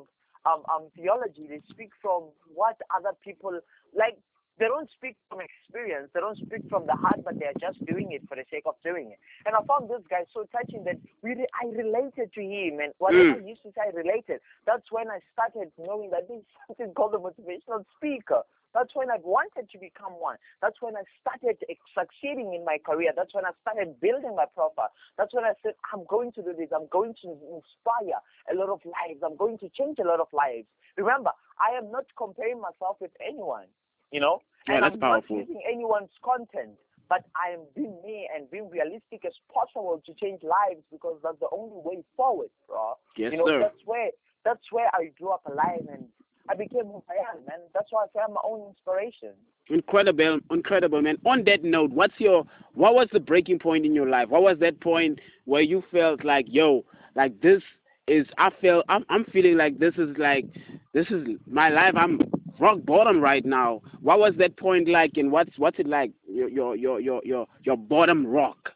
um, 0.45 0.61
um 0.73 0.89
theology. 0.95 1.47
They 1.49 1.61
speak 1.69 1.91
from 2.01 2.29
what 2.53 2.77
other 2.95 3.13
people 3.23 3.59
like. 3.95 4.17
They 4.57 4.65
don't 4.65 4.89
speak 4.95 5.17
from 5.29 5.39
experience. 5.41 6.09
They 6.13 6.21
don't 6.21 6.37
speak 6.37 6.69
from 6.69 6.87
the 6.87 6.95
heart, 6.95 7.23
but 7.23 7.39
they 7.39 7.45
are 7.45 7.59
just 7.59 7.83
doing 7.85 8.11
it 8.11 8.23
for 8.27 8.35
the 8.35 8.45
sake 8.49 8.63
of 8.65 8.75
doing 8.83 9.11
it. 9.11 9.19
And 9.45 9.55
I 9.55 9.59
found 9.67 9.89
this 9.89 10.03
guy 10.09 10.23
so 10.33 10.47
touching 10.51 10.83
that 10.85 10.95
we 11.21 11.35
re- 11.35 11.51
I 11.59 11.67
related 11.75 12.31
to 12.33 12.41
him, 12.41 12.79
and 12.79 12.93
whatever 12.99 13.35
mm. 13.35 13.43
I 13.43 13.47
used 13.47 13.63
to 13.63 13.71
say, 13.75 13.83
I 13.87 13.91
related. 13.91 14.39
That's 14.65 14.87
when 14.91 15.11
I 15.11 15.19
started 15.35 15.71
knowing 15.77 16.09
that 16.11 16.27
there's 16.27 16.47
something 16.67 16.93
called 16.95 17.15
a 17.15 17.19
motivational 17.19 17.83
speaker. 17.97 18.43
That's 18.75 18.91
when 18.93 19.09
I 19.09 19.23
wanted 19.23 19.71
to 19.71 19.77
become 19.79 20.19
one. 20.19 20.35
That's 20.61 20.75
when 20.81 20.95
I 20.99 21.03
started 21.23 21.63
succeeding 21.95 22.53
in 22.53 22.65
my 22.67 22.77
career. 22.77 23.13
That's 23.15 23.33
when 23.33 23.45
I 23.45 23.51
started 23.63 23.99
building 24.01 24.35
my 24.35 24.45
profile. 24.53 24.91
That's 25.17 25.33
when 25.33 25.45
I 25.45 25.53
said, 25.63 25.79
I'm 25.93 26.03
going 26.07 26.33
to 26.33 26.43
do 26.43 26.51
this. 26.51 26.75
I'm 26.75 26.91
going 26.91 27.15
to 27.23 27.39
inspire 27.55 28.19
a 28.51 28.53
lot 28.53 28.67
of 28.67 28.83
lives. 28.83 29.23
I'm 29.23 29.37
going 29.39 29.57
to 29.59 29.69
change 29.71 29.99
a 29.99 30.07
lot 30.07 30.19
of 30.19 30.27
lives. 30.35 30.67
Remember, 30.97 31.31
I 31.55 31.77
am 31.77 31.89
not 31.89 32.03
comparing 32.19 32.59
myself 32.59 32.97
with 32.99 33.11
anyone, 33.25 33.71
you 34.15 34.21
know? 34.21 34.39
Yeah, 34.67 34.75
and 34.75 34.84
that's 34.84 34.93
I'm 34.93 34.99
powerful. 34.99 35.36
not 35.36 35.47
using 35.47 35.62
anyone's 35.69 36.15
content. 36.23 36.80
But 37.08 37.23
I 37.38 37.54
am 37.54 37.60
being 37.75 37.95
me 38.04 38.28
and 38.34 38.49
being 38.49 38.67
realistic 38.67 39.25
as 39.28 39.34
possible 39.54 40.01
to 40.08 40.13
change 40.15 40.41
lives 40.41 40.82
because 40.91 41.19
that's 41.21 41.39
the 41.39 41.49
only 41.51 41.78
way 41.84 42.04
forward, 42.17 42.49
bro. 42.67 42.95
Yes, 43.15 43.32
you 43.32 43.38
know, 43.38 43.45
sir. 43.45 43.60
that's 43.60 43.78
where 43.86 44.10
that's 44.43 44.71
where 44.71 44.88
I 44.91 45.12
grew 45.19 45.30
up 45.30 45.43
alive 45.45 45.86
and 45.91 46.06
I 46.49 46.56
became 46.56 46.86
who 46.86 47.04
I 47.10 47.30
am, 47.30 47.45
man. 47.47 47.60
That's 47.75 47.88
why 47.91 48.04
I 48.04 48.08
say 48.13 48.21
I'm 48.25 48.34
my 48.34 48.41
own 48.43 48.69
inspiration. 48.69 49.34
Incredible, 49.69 50.39
incredible, 50.51 51.01
man. 51.01 51.17
On 51.25 51.43
that 51.45 51.63
note, 51.63 51.91
what's 51.91 52.13
your, 52.19 52.45
what 52.73 52.93
was 52.93 53.08
the 53.12 53.19
breaking 53.19 53.60
point 53.60 53.86
in 53.86 53.95
your 53.95 54.08
life? 54.08 54.30
What 54.30 54.43
was 54.43 54.58
that 54.60 54.80
point 54.80 55.19
where 55.45 55.63
you 55.63 55.84
felt 55.91 56.23
like, 56.23 56.45
yo, 56.47 56.86
like 57.15 57.41
this 57.41 57.63
is, 58.08 58.28
I 58.38 58.51
feel, 58.62 58.84
I'm, 58.89 59.06
I'm 59.10 59.25
feeling 59.25 59.58
like 59.58 59.80
this 59.80 59.95
is 59.97 60.15
like, 60.19 60.45
this 60.93 61.08
is 61.10 61.28
my 61.47 61.69
life. 61.69 61.95
I'm 61.97 62.19
rock 62.59 62.79
bottom 62.85 63.19
right 63.21 63.45
now. 63.45 63.81
What 64.01 64.19
was 64.19 64.33
that 64.37 64.57
point 64.57 64.87
like, 64.89 65.13
and 65.17 65.31
what's, 65.31 65.51
what's 65.57 65.79
it 65.79 65.87
like? 65.87 66.11
Your, 66.27 66.49
your, 66.49 66.75
your, 66.75 66.99
your, 66.99 67.21
your, 67.23 67.47
your 67.63 67.77
bottom 67.77 68.25
rock. 68.25 68.71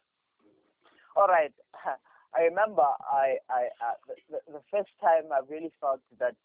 All 1.16 1.28
right. 1.28 1.52
I 2.36 2.44
remember 2.44 2.84
I, 2.84 3.38
I 3.50 3.68
uh, 3.84 4.14
the, 4.30 4.38
the, 4.54 4.62
first 4.72 4.90
time 5.02 5.24
I 5.34 5.40
really 5.50 5.72
felt 5.82 6.00
that 6.20 6.36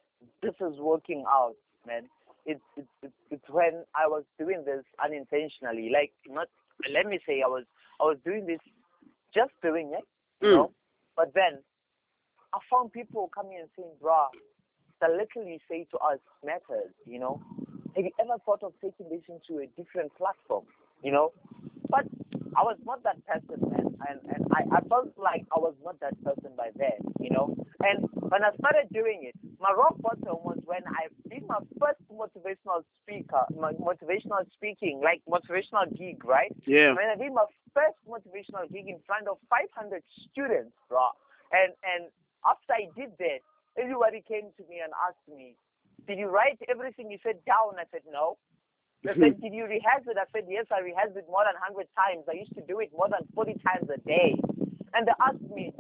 this 0.43 0.55
is 0.61 0.79
working 0.81 1.25
out, 1.29 1.55
man. 1.87 2.05
It's 2.47 2.61
it's 2.77 2.89
it's 3.03 3.13
it's 3.31 3.49
when 3.51 3.85
I 3.95 4.07
was 4.07 4.25
doing 4.39 4.65
this 4.65 4.83
unintentionally. 5.05 5.91
Like 5.93 6.13
not 6.27 6.49
let 6.93 7.07
me 7.07 7.19
say 7.27 7.43
I 7.45 7.49
was 7.49 7.65
I 8.01 8.05
was 8.05 8.17
doing 8.25 8.47
this 8.47 8.61
just 9.35 9.53
doing 9.63 9.93
it, 9.93 10.05
you 10.41 10.49
Mm. 10.49 10.55
know. 10.57 10.71
But 11.17 11.33
then 11.35 11.63
I 12.55 12.59
found 12.71 12.93
people 12.93 13.29
coming 13.35 13.59
and 13.61 13.69
saying, 13.77 13.93
"Bruh, 14.03 14.29
little 15.09 15.45
you 15.49 15.59
say 15.69 15.87
to 15.91 15.99
us 15.99 16.19
matters, 16.45 16.93
you 17.07 17.19
know. 17.19 17.41
Have 17.97 18.05
you 18.05 18.11
ever 18.21 18.39
thought 18.45 18.63
of 18.63 18.73
taking 18.83 19.09
this 19.09 19.23
into 19.29 19.63
a 19.63 19.67
different 19.81 20.15
platform, 20.17 20.65
you 21.03 21.13
know? 21.13 21.33
But 21.89 22.07
I 22.57 22.63
was 22.63 22.77
not 22.85 23.03
that 23.05 23.25
person, 23.27 23.63
man. 23.71 23.95
And, 24.09 24.21
and 24.35 24.47
I, 24.53 24.77
I 24.77 24.81
felt 24.89 25.15
like 25.17 25.47
I 25.55 25.59
was 25.59 25.75
not 25.85 26.01
that 26.01 26.15
person 26.25 26.51
by 26.57 26.71
then, 26.77 26.99
you 27.21 27.31
know. 27.31 27.55
And 27.81 28.09
when 28.13 28.43
I 28.45 28.51
started 28.59 28.89
doing 28.93 29.23
it, 29.23 29.35
my 29.61 29.73
rock 29.73 29.95
bottom 29.99 30.43
was 30.45 30.59
when 30.65 30.83
I 30.87 31.09
did 31.29 31.47
my 31.47 31.59
first 31.81 32.01
motivational 32.13 32.83
speaker, 33.03 33.45
my 33.59 33.73
motivational 33.73 34.45
speaking, 34.55 35.01
like 35.03 35.23
motivational 35.29 35.87
gig, 35.97 36.25
right? 36.25 36.55
Yeah. 36.67 36.95
When 36.95 37.07
I 37.09 37.17
did 37.17 37.33
my 37.33 37.47
first 37.75 37.99
motivational 38.09 38.71
gig 38.73 38.89
in 38.89 38.99
front 39.07 39.29
of 39.29 39.39
500 39.51 40.03
students, 40.31 40.73
bro. 40.89 41.09
And 41.53 41.73
and 41.85 42.11
after 42.47 42.73
I 42.75 42.89
did 42.97 43.13
that, 43.19 43.41
everybody 43.79 44.23
came 44.27 44.51
to 44.57 44.63
me 44.69 44.81
and 44.83 44.93
asked 45.07 45.27
me, 45.29 45.57
"Did 46.07 46.19
you 46.19 46.29
write 46.29 46.59
everything 46.69 47.11
you 47.11 47.19
said 47.23 47.45
down?" 47.45 47.79
I 47.79 47.85
said, 47.91 48.03
"No." 48.11 48.39
They 49.05 49.13
said, 49.21 49.41
Did 49.45 49.53
you 49.53 49.65
rehearse 49.69 50.09
it? 50.09 50.17
I 50.17 50.25
said, 50.33 50.49
Yes, 50.49 50.67
I 50.73 50.81
rehearsed 50.81 51.17
it 51.17 51.29
more 51.29 51.45
than 51.45 51.55
100 51.61 51.87
times. 51.93 52.25
I 52.25 52.41
used 52.41 52.57
to 52.57 52.65
do 52.65 52.81
it 52.81 52.91
more 52.97 53.09
than 53.13 53.21
40 53.37 53.53
times 53.61 53.87
a 53.93 54.01
day. 54.09 54.35
And 54.97 55.07
they 55.07 55.17
asked 55.21 55.45
me, 55.53 55.73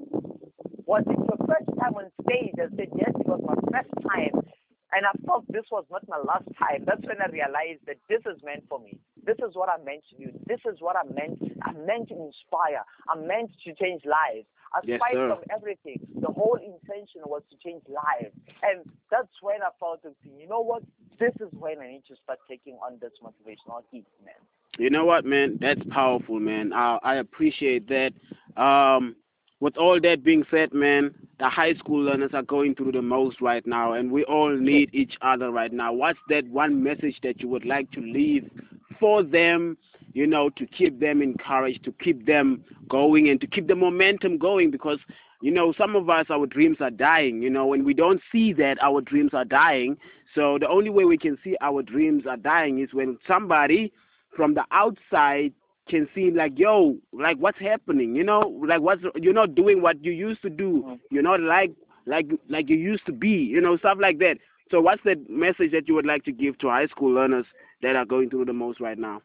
Was 0.84 1.02
it 1.08 1.16
your 1.16 1.40
first 1.48 1.72
time 1.80 1.96
on 1.96 2.12
stage? 2.22 2.54
I 2.60 2.68
said, 2.76 2.92
Yes, 2.92 3.16
it 3.16 3.26
was 3.26 3.40
my 3.40 3.56
first 3.72 3.90
time. 4.04 4.44
And 4.92 5.02
I 5.08 5.12
thought 5.26 5.42
this 5.48 5.66
was 5.72 5.84
not 5.90 6.06
my 6.06 6.20
last 6.22 6.46
time. 6.54 6.84
That's 6.86 7.02
when 7.02 7.18
I 7.18 7.26
realized 7.32 7.82
that 7.88 7.98
this 8.06 8.22
is 8.28 8.38
meant 8.44 8.62
for 8.68 8.78
me. 8.78 9.00
This 9.26 9.36
is 9.46 9.54
what 9.54 9.68
I'm 9.68 9.84
meant 9.84 10.02
to 10.10 10.26
do. 10.26 10.32
This 10.46 10.60
is 10.70 10.80
what 10.80 10.96
I'm 10.96 11.14
meant. 11.14 11.40
I'm 11.62 11.86
meant 11.86 12.08
to 12.08 12.14
inspire. 12.14 12.84
I'm 13.08 13.26
meant 13.26 13.50
to 13.64 13.74
change 13.74 14.02
lives. 14.04 14.46
Yes, 14.82 15.00
Aside 15.00 15.14
sir. 15.14 15.28
from 15.28 15.44
everything, 15.54 16.00
the 16.20 16.26
whole 16.32 16.56
intention 16.56 17.22
was 17.26 17.42
to 17.50 17.56
change 17.62 17.82
lives. 17.88 18.34
And 18.62 18.84
that's 19.10 19.28
when 19.40 19.62
I 19.62 19.68
felt, 19.78 20.00
you 20.24 20.48
know 20.48 20.60
what? 20.60 20.82
This 21.18 21.32
is 21.40 21.48
when 21.52 21.78
I 21.78 21.86
need 21.92 22.02
to 22.08 22.16
start 22.24 22.40
taking 22.48 22.74
on 22.84 22.98
this 23.00 23.12
motivational 23.22 23.82
heat, 23.90 24.06
man. 24.24 24.34
You 24.78 24.90
know 24.90 25.04
what, 25.04 25.24
man? 25.24 25.58
That's 25.60 25.80
powerful, 25.90 26.40
man. 26.40 26.72
I, 26.72 26.98
I 27.04 27.14
appreciate 27.16 27.88
that. 27.88 28.12
Um, 28.60 29.14
with 29.60 29.76
all 29.76 30.00
that 30.00 30.24
being 30.24 30.44
said, 30.50 30.74
man, 30.74 31.14
the 31.38 31.48
high 31.48 31.74
school 31.74 32.02
learners 32.02 32.32
are 32.34 32.42
going 32.42 32.74
through 32.74 32.92
the 32.92 33.00
most 33.02 33.40
right 33.40 33.64
now, 33.66 33.92
and 33.92 34.10
we 34.10 34.24
all 34.24 34.54
need 34.54 34.90
each 34.92 35.14
other 35.22 35.50
right 35.50 35.72
now. 35.72 35.92
What's 35.92 36.18
that 36.28 36.46
one 36.48 36.82
message 36.82 37.16
that 37.22 37.40
you 37.40 37.48
would 37.48 37.64
like 37.64 37.90
to 37.92 38.00
leave 38.00 38.50
for 38.98 39.22
them, 39.22 39.76
you 40.12 40.26
know, 40.26 40.48
to 40.50 40.66
keep 40.66 41.00
them 41.00 41.22
encouraged, 41.22 41.84
to 41.84 41.92
keep 41.92 42.26
them 42.26 42.64
going, 42.88 43.28
and 43.28 43.40
to 43.40 43.46
keep 43.46 43.66
the 43.68 43.74
momentum 43.74 44.38
going? 44.38 44.70
Because, 44.70 44.98
you 45.42 45.50
know, 45.50 45.72
some 45.72 45.96
of 45.96 46.08
us, 46.08 46.26
our 46.30 46.46
dreams 46.46 46.78
are 46.80 46.90
dying, 46.90 47.42
you 47.42 47.50
know, 47.50 47.66
when 47.66 47.84
we 47.84 47.94
don't 47.94 48.20
see 48.30 48.52
that 48.54 48.82
our 48.82 49.00
dreams 49.00 49.30
are 49.34 49.44
dying. 49.44 49.96
So 50.34 50.58
the 50.58 50.68
only 50.68 50.90
way 50.90 51.04
we 51.04 51.18
can 51.18 51.38
see 51.44 51.56
our 51.60 51.82
dreams 51.82 52.24
are 52.26 52.36
dying 52.36 52.80
is 52.80 52.92
when 52.92 53.18
somebody 53.26 53.92
from 54.36 54.54
the 54.54 54.64
outside 54.72 55.52
can 55.88 56.08
see 56.14 56.30
like 56.30 56.58
yo 56.58 56.96
like 57.12 57.36
what's 57.36 57.58
happening 57.58 58.14
you 58.16 58.24
know 58.24 58.40
like 58.66 58.80
what's 58.80 59.02
you're 59.16 59.34
not 59.34 59.54
doing 59.54 59.82
what 59.82 60.02
you 60.02 60.12
used 60.12 60.40
to 60.40 60.48
do 60.48 60.82
Mhm. 60.82 60.98
you're 61.10 61.22
not 61.22 61.40
like 61.40 61.72
like 62.06 62.26
like 62.48 62.70
you 62.70 62.76
used 62.76 63.04
to 63.06 63.12
be 63.12 63.28
you 63.28 63.60
know 63.60 63.76
stuff 63.76 63.98
like 64.00 64.18
that 64.18 64.38
so 64.70 64.80
what's 64.80 65.02
the 65.04 65.22
message 65.28 65.72
that 65.72 65.86
you 65.86 65.94
would 65.94 66.06
like 66.06 66.24
to 66.24 66.32
give 66.32 66.56
to 66.58 66.68
high 66.70 66.86
school 66.86 67.12
learners 67.12 67.44
that 67.84 67.96
are 67.96 68.04
going 68.04 68.28
through 68.30 68.44
the 68.46 68.52
most 68.52 68.80
right 68.80 68.98
now 68.98 69.22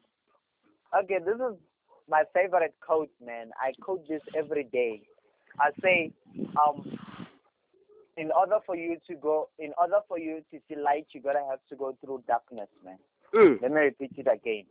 Okay, 0.97 1.19
this 1.23 1.35
is 1.35 1.55
my 2.09 2.23
favorite 2.33 2.73
quote, 2.81 3.11
man. 3.23 3.51
I 3.61 3.73
quote 3.79 4.07
this 4.07 4.21
every 4.35 4.63
day. 4.63 5.01
I 5.59 5.69
say, 5.83 6.11
um, 6.57 6.97
in 8.17 8.31
order 8.31 8.57
for 8.65 8.75
you 8.75 8.97
to 9.07 9.15
go, 9.15 9.49
in 9.59 9.71
order 9.77 9.99
for 10.07 10.17
you 10.19 10.41
to 10.51 10.59
see 10.67 10.75
light, 10.75 11.05
you 11.11 11.21
gotta 11.21 11.43
have 11.49 11.59
to 11.69 11.75
go 11.75 11.95
through 12.03 12.23
darkness, 12.27 12.67
man. 12.83 12.97
mm. 13.35 13.61
Let 13.61 13.71
me 13.71 13.81
repeat 13.81 14.11
it 14.17 14.27
again. 14.31 14.65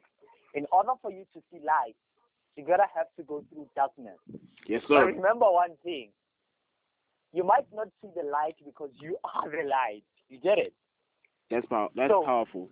In 0.54 0.66
order 0.72 0.92
for 1.00 1.12
you 1.12 1.24
to 1.34 1.40
see 1.52 1.58
light, 1.64 1.94
you 2.56 2.64
gotta 2.64 2.86
have 2.96 3.06
to 3.16 3.22
go 3.22 3.44
through 3.52 3.68
darkness. 3.76 4.18
yes 4.66 4.82
But 4.88 4.94
sir 4.96 5.06
remember 5.06 5.46
one 5.50 5.76
thing. 5.84 6.10
You 7.32 7.44
might 7.44 7.66
not 7.72 7.88
see 8.02 8.08
the 8.16 8.24
light 8.28 8.56
because 8.64 8.90
you 9.00 9.16
are 9.22 9.48
the 9.48 9.68
light. 9.68 10.02
You 10.28 10.38
get 10.40 10.58
it? 10.58 10.72
that's 11.50 11.66
pow- 11.66 11.90
that's 11.94 12.10
So- 12.10 12.24
powerful 12.24 12.68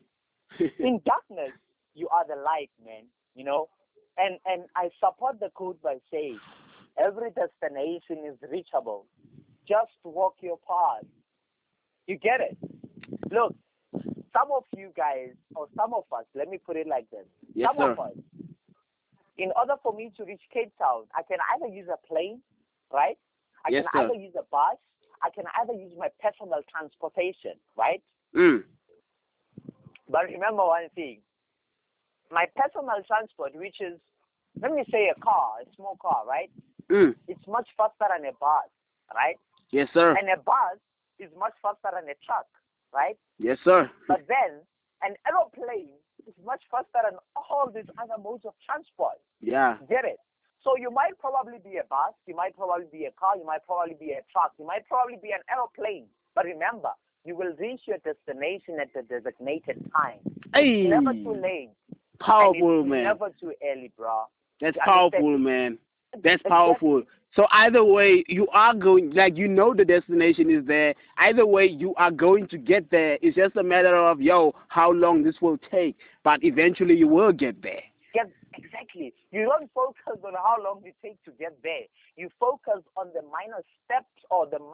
in 0.78 1.00
darkness, 1.06 1.52
you 1.94 2.08
are 2.08 2.26
the 2.26 2.40
light, 2.40 2.70
man. 2.84 3.04
You 3.34 3.44
know, 3.44 3.68
and 4.18 4.38
and 4.46 4.64
I 4.76 4.90
support 5.00 5.40
the 5.40 5.50
quote 5.54 5.80
by 5.82 5.96
saying, 6.10 6.38
every 6.98 7.30
destination 7.30 8.24
is 8.26 8.36
reachable. 8.50 9.06
Just 9.68 9.92
walk 10.04 10.36
your 10.40 10.58
path. 10.58 11.04
You 12.06 12.16
get 12.18 12.40
it? 12.40 12.56
Look, 13.32 13.54
some 14.32 14.52
of 14.54 14.64
you 14.76 14.90
guys, 14.96 15.30
or 15.54 15.66
some 15.76 15.92
of 15.92 16.04
us, 16.16 16.24
let 16.34 16.48
me 16.48 16.58
put 16.58 16.76
it 16.76 16.86
like 16.86 17.10
this. 17.10 17.26
yes 17.54 17.68
some 17.68 17.78
sir 17.78 17.92
of 17.92 17.98
us, 17.98 18.12
in 19.38 19.52
order 19.56 19.74
for 19.82 19.92
me 19.92 20.12
to 20.16 20.24
reach 20.24 20.42
Cape 20.52 20.72
Town, 20.78 21.04
I 21.14 21.22
can 21.22 21.38
either 21.54 21.72
use 21.72 21.88
a 21.92 22.06
plane, 22.06 22.40
right? 22.92 23.18
I 23.64 23.70
Yes, 23.70 23.84
can 23.84 24.00
sir. 24.00 24.04
either 24.06 24.14
use 24.14 24.34
a 24.38 24.44
bus. 24.50 24.76
I 25.22 25.30
can 25.30 25.44
either 25.60 25.72
use 25.72 25.92
my 25.98 26.08
personal 26.22 26.60
transportation, 26.70 27.54
right? 27.76 28.02
mm. 28.34 28.62
But 30.08 30.26
remember 30.26 30.64
one 30.64 30.88
thing. 30.94 31.20
My 32.30 32.46
personal 32.56 33.02
transport, 33.06 33.54
which 33.54 33.80
is, 33.80 33.98
let 34.60 34.72
me 34.72 34.84
say 34.90 35.08
a 35.14 35.20
car, 35.20 35.62
a 35.62 35.66
small 35.76 35.96
car, 36.02 36.24
right? 36.26 36.50
Mm. 36.90 37.14
It's 37.28 37.46
much 37.46 37.68
faster 37.76 38.06
than 38.10 38.26
a 38.26 38.32
bus, 38.38 38.70
right? 39.14 39.36
yes 39.70 39.88
sir 39.92 40.14
And 40.16 40.28
a 40.30 40.36
bus 40.38 40.78
is 41.18 41.30
much 41.38 41.54
faster 41.60 41.90
than 41.94 42.06
a 42.08 42.14
truck, 42.24 42.46
right? 42.94 43.18
yes 43.38 43.58
sir 43.64 43.90
But 44.06 44.22
then 44.28 44.62
an 45.02 45.14
aeroplane 45.26 45.90
is 46.26 46.34
much 46.44 46.62
faster 46.70 47.02
than 47.02 47.18
all 47.34 47.70
these 47.74 47.90
other 47.98 48.18
modes 48.22 48.44
of 48.46 48.54
transport. 48.64 49.18
yeah 49.42 49.78
Get 49.90 50.04
it? 50.04 50.18
So 50.62 50.74
you 50.78 50.90
might 50.90 51.18
probably 51.18 51.58
be 51.62 51.78
a 51.78 51.86
bus, 51.86 52.14
you 52.26 52.34
might 52.34 52.56
probably 52.56 52.86
be 52.90 53.06
a 53.06 53.14
car, 53.18 53.36
you 53.38 53.46
might 53.46 53.66
probably 53.66 53.94
be 53.98 54.12
a 54.18 54.22
truck, 54.30 54.50
you 54.58 54.66
might 54.66 54.86
probably 54.88 55.18
be 55.22 55.30
an 55.30 55.42
aeroplane. 55.50 56.06
But 56.34 56.44
remember, 56.46 56.90
you 57.26 57.36
will 57.36 57.52
reach 57.58 57.80
your 57.86 57.98
destination 57.98 58.78
at 58.80 58.88
the 58.94 59.02
designated 59.02 59.90
time. 59.96 60.18
hey 60.54 60.84
Never 60.84 61.12
too 61.12 61.34
late. 61.42 61.70
powerful 62.20 62.80
it's 62.80 62.88
man 62.90 63.04
Never 63.04 63.30
too 63.40 63.52
early, 63.68 63.90
bro. 63.96 64.24
That's 64.60 64.76
You 64.76 64.82
powerful, 64.84 65.38
man. 65.38 65.78
That's 66.24 66.42
powerful. 66.44 67.02
So 67.34 67.46
either 67.52 67.84
way, 67.84 68.24
you 68.28 68.48
are 68.54 68.72
going 68.72 69.10
like 69.12 69.36
you 69.36 69.48
know 69.48 69.74
the 69.74 69.84
destination 69.84 70.50
is 70.50 70.64
there. 70.66 70.94
Either 71.18 71.44
way, 71.44 71.66
you 71.66 71.94
are 71.96 72.10
going 72.10 72.46
to 72.48 72.56
get 72.56 72.90
there. 72.90 73.18
It's 73.20 73.36
just 73.36 73.56
a 73.56 73.62
matter 73.62 73.94
of 73.94 74.22
yo, 74.22 74.54
how 74.68 74.90
long 74.92 75.22
this 75.22 75.34
will 75.42 75.58
take. 75.70 75.96
But 76.24 76.42
eventually, 76.42 76.94
you 76.96 77.08
will 77.08 77.32
get 77.32 77.60
there. 77.62 77.82
Get 78.14 78.30
exactly. 78.54 79.12
You 79.32 79.42
don't 79.44 79.70
focus 79.74 80.22
on 80.24 80.32
how 80.32 80.56
long 80.64 80.80
it 80.86 80.94
takes 81.02 81.18
to 81.26 81.32
get 81.32 81.58
there. 81.62 81.82
You 82.16 82.30
focus 82.40 82.82
on 82.96 83.08
the 83.12 83.20
minor 83.22 83.60
steps 83.60 83.60
or 83.60 83.60
the 83.60 83.72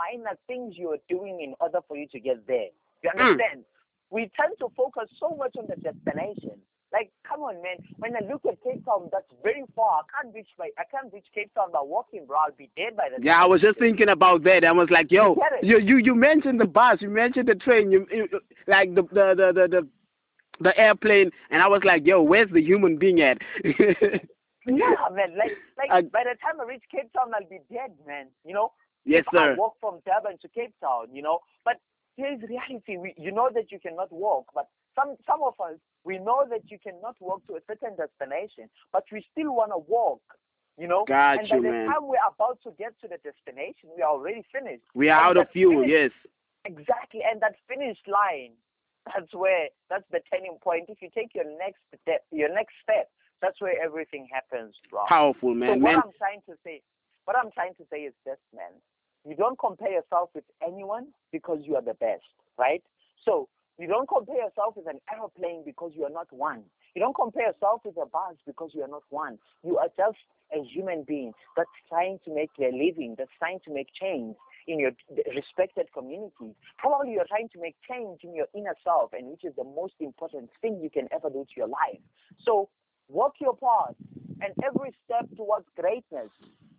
minor 0.03 0.37
things 0.47 0.75
you 0.77 0.89
are 0.91 1.03
doing 1.09 1.41
in 1.41 1.55
order 1.61 1.79
for 1.89 1.97
you 1.97 2.07
to 2.09 2.21
get 2.21 2.47
there. 2.47 2.69
You 3.03 3.11
Mm. 3.11 3.21
understand? 3.21 3.65
We 4.11 4.31
tend 4.37 4.55
to 4.61 4.69
focus 4.77 5.09
so 5.19 5.31
much 5.37 5.55
on 5.57 5.67
the 5.69 5.77
destination. 5.77 6.61
Like, 6.93 7.11
come 7.25 7.41
on, 7.41 7.57
man. 7.63 7.79
When 7.97 8.15
I 8.15 8.21
look 8.31 8.45
at 8.45 8.63
Cape 8.63 8.85
Town, 8.85 9.09
that's 9.11 9.25
very 9.43 9.65
far. 9.75 10.03
I 10.03 10.05
can't 10.23 10.35
reach 10.35 10.51
by 10.59 10.69
I 10.79 10.85
can't 10.91 11.11
reach 11.13 11.25
Cape 11.35 11.51
Town 11.55 11.73
by 11.73 11.81
walking, 11.83 12.27
bro. 12.27 12.37
I'll 12.45 12.53
be 12.53 12.69
dead 12.77 12.97
by 12.97 13.09
the 13.09 13.17
time 13.17 13.25
Yeah, 13.25 13.43
I 13.43 13.47
was 13.47 13.63
just 13.63 13.79
thinking 13.79 14.11
about 14.11 14.43
that. 14.45 14.63
I 14.65 14.73
was 14.73 14.91
like, 14.91 15.11
yo, 15.11 15.37
You 15.63 15.79
you 15.79 15.79
you 15.79 15.97
you 16.09 16.15
mentioned 16.15 16.61
the 16.61 16.67
bus, 16.67 17.01
you 17.01 17.09
mentioned 17.09 17.49
the 17.49 17.55
train, 17.55 17.91
you, 17.91 18.07
you 18.11 18.29
like 18.67 18.95
the 18.95 19.03
the 19.19 19.27
the 19.41 19.49
the. 19.59 19.69
the 19.69 19.89
the 20.61 20.79
airplane 20.79 21.31
and 21.51 21.61
I 21.63 21.67
was 21.67 21.83
like, 21.83 22.07
yo, 22.07 22.23
where's 22.23 22.51
the 22.53 22.61
human 22.63 22.97
being 22.99 23.21
at? 23.23 23.39
Yeah, 24.65 24.95
man. 25.13 25.37
Like, 25.37 25.53
like 25.77 25.91
I- 25.91 26.03
by 26.03 26.23
the 26.23 26.37
time 26.41 26.61
I 26.61 26.65
reach 26.65 26.85
Cape 26.91 27.13
Town, 27.15 27.33
I'll 27.35 27.49
be 27.49 27.59
dead, 27.73 27.93
man. 28.07 28.27
You 28.45 28.55
know. 28.55 28.73
Yes, 29.05 29.25
sir. 29.33 29.53
I 29.53 29.55
walk 29.55 29.75
from 29.81 30.01
Durban 30.07 30.39
to 30.43 30.49
Cape 30.49 30.75
Town, 30.81 31.15
you 31.15 31.23
know. 31.23 31.41
But 31.65 31.79
here's 32.17 32.41
reality. 32.43 32.97
We, 32.97 33.15
you 33.17 33.33
know 33.33 33.51
that 33.55 33.71
you 33.73 33.79
cannot 33.79 34.13
walk, 34.13 34.47
but 34.55 34.69
some 34.95 35.17
some 35.27 35.43
of 35.43 35.55
us 35.61 35.79
we 36.05 36.19
know 36.19 36.45
that 36.51 36.71
you 36.71 36.79
cannot 36.79 37.17
walk 37.21 37.47
to 37.47 37.55
a 37.55 37.61
certain 37.67 37.97
destination, 37.97 38.69
but 38.93 39.05
we 39.13 39.25
still 39.33 39.55
want 39.55 39.71
to 39.73 39.79
walk. 39.79 40.23
You 40.79 40.89
know. 40.89 41.05
Got 41.07 41.41
and 41.41 41.49
you, 41.49 41.57
by 41.57 41.63
the 41.63 41.71
man. 41.71 41.87
time 41.87 42.09
we're 42.09 42.27
about 42.27 42.59
to 42.65 42.71
get 42.79 42.95
to 43.03 43.09
the 43.09 43.19
destination, 43.23 43.91
we 43.95 44.03
are 44.03 44.11
already 44.11 44.45
finished. 44.53 44.85
We 44.95 45.11
are 45.11 45.21
and 45.29 45.39
out 45.39 45.43
of 45.43 45.51
fuel, 45.53 45.87
yes. 45.87 46.11
Exactly, 46.65 47.21
and 47.29 47.41
that 47.43 47.55
finish 47.69 47.99
line, 48.07 48.53
that's 49.07 49.33
where 49.35 49.69
that's 49.91 50.05
the 50.11 50.21
turning 50.33 50.59
point. 50.63 50.87
If 50.89 51.03
you 51.03 51.11
take 51.15 51.35
your 51.35 51.47
next 51.59 51.83
step, 52.03 52.25
your 52.31 52.53
next 52.53 52.75
step, 52.83 53.11
that's 53.41 53.61
where 53.61 53.75
everything 53.83 54.29
happens, 54.33 54.75
bro. 54.91 55.05
Powerful, 55.09 55.55
man. 55.55 55.69
So 55.69 55.75
man. 55.75 55.83
what. 55.83 56.05
I'm 56.07 56.13
trying 56.19 56.43
to 56.47 56.55
say, 56.65 56.83
what 57.27 57.37
I'm 57.37 57.51
trying 57.53 57.75
to 57.75 57.85
say 57.91 58.09
is 58.09 58.15
this, 58.25 58.39
man. 58.55 58.73
You 59.29 59.37
don't 59.37 59.59
compare 59.59 59.93
yourself 59.93 60.31
with 60.35 60.45
anyone 60.67 61.09
because 61.31 61.61
you 61.63 61.77
are 61.77 61.83
the 61.83 61.95
best, 61.95 62.25
right? 62.59 62.83
So 63.25 63.49
you 63.79 63.87
don't 63.87 64.09
compare 64.09 64.37
yourself 64.37 64.77
with 64.77 64.87
an 64.87 65.01
aeroplane 65.13 65.63
because 65.65 65.93
you 65.95 66.05
are 66.05 66.11
not 66.11 66.27
one. 66.33 66.65
You 66.95 67.01
don't 67.01 67.15
compare 67.17 67.47
yourself 67.47 67.83
with 67.85 67.97
a 67.97 68.07
bus 68.07 68.37
because 68.47 68.71
you 68.75 68.83
are 68.83 68.89
not 68.89 69.03
one. 69.11 69.39
You 69.65 69.79
are 69.79 69.89
just 69.97 70.19
a 70.53 70.63
human 70.63 71.05
being 71.05 71.33
that's 71.57 71.71
trying 71.89 72.19
to 72.25 72.35
make 72.35 72.51
their 72.59 72.73
living, 72.73 73.15
that's 73.17 73.31
trying 73.39 73.61
to 73.65 73.73
make 73.73 73.89
change. 73.99 74.37
in 74.67 74.79
your 74.79 74.93
respected 75.35 75.87
community. 75.93 76.55
Probably 76.79 77.15
you're 77.15 77.27
trying 77.27 77.49
to 77.51 77.61
make 77.61 77.75
change 77.89 78.21
in 78.23 78.35
your 78.35 78.47
inner 78.55 78.77
self, 78.85 79.13
and 79.13 79.27
which 79.29 79.45
is 79.45 79.55
the 79.57 79.65
most 79.65 79.95
important 80.01 80.51
thing 80.61 80.81
you 80.81 80.91
can 80.91 81.09
ever 81.13 81.31
do 81.31 81.45
to 81.45 81.55
your 81.57 81.67
life. 81.67 82.01
So 82.45 82.69
walk 83.09 83.35
your 83.41 83.57
path, 83.57 83.95
and 84.43 84.53
every 84.65 84.93
step 85.05 85.29
towards 85.37 85.67
greatness 85.79 86.31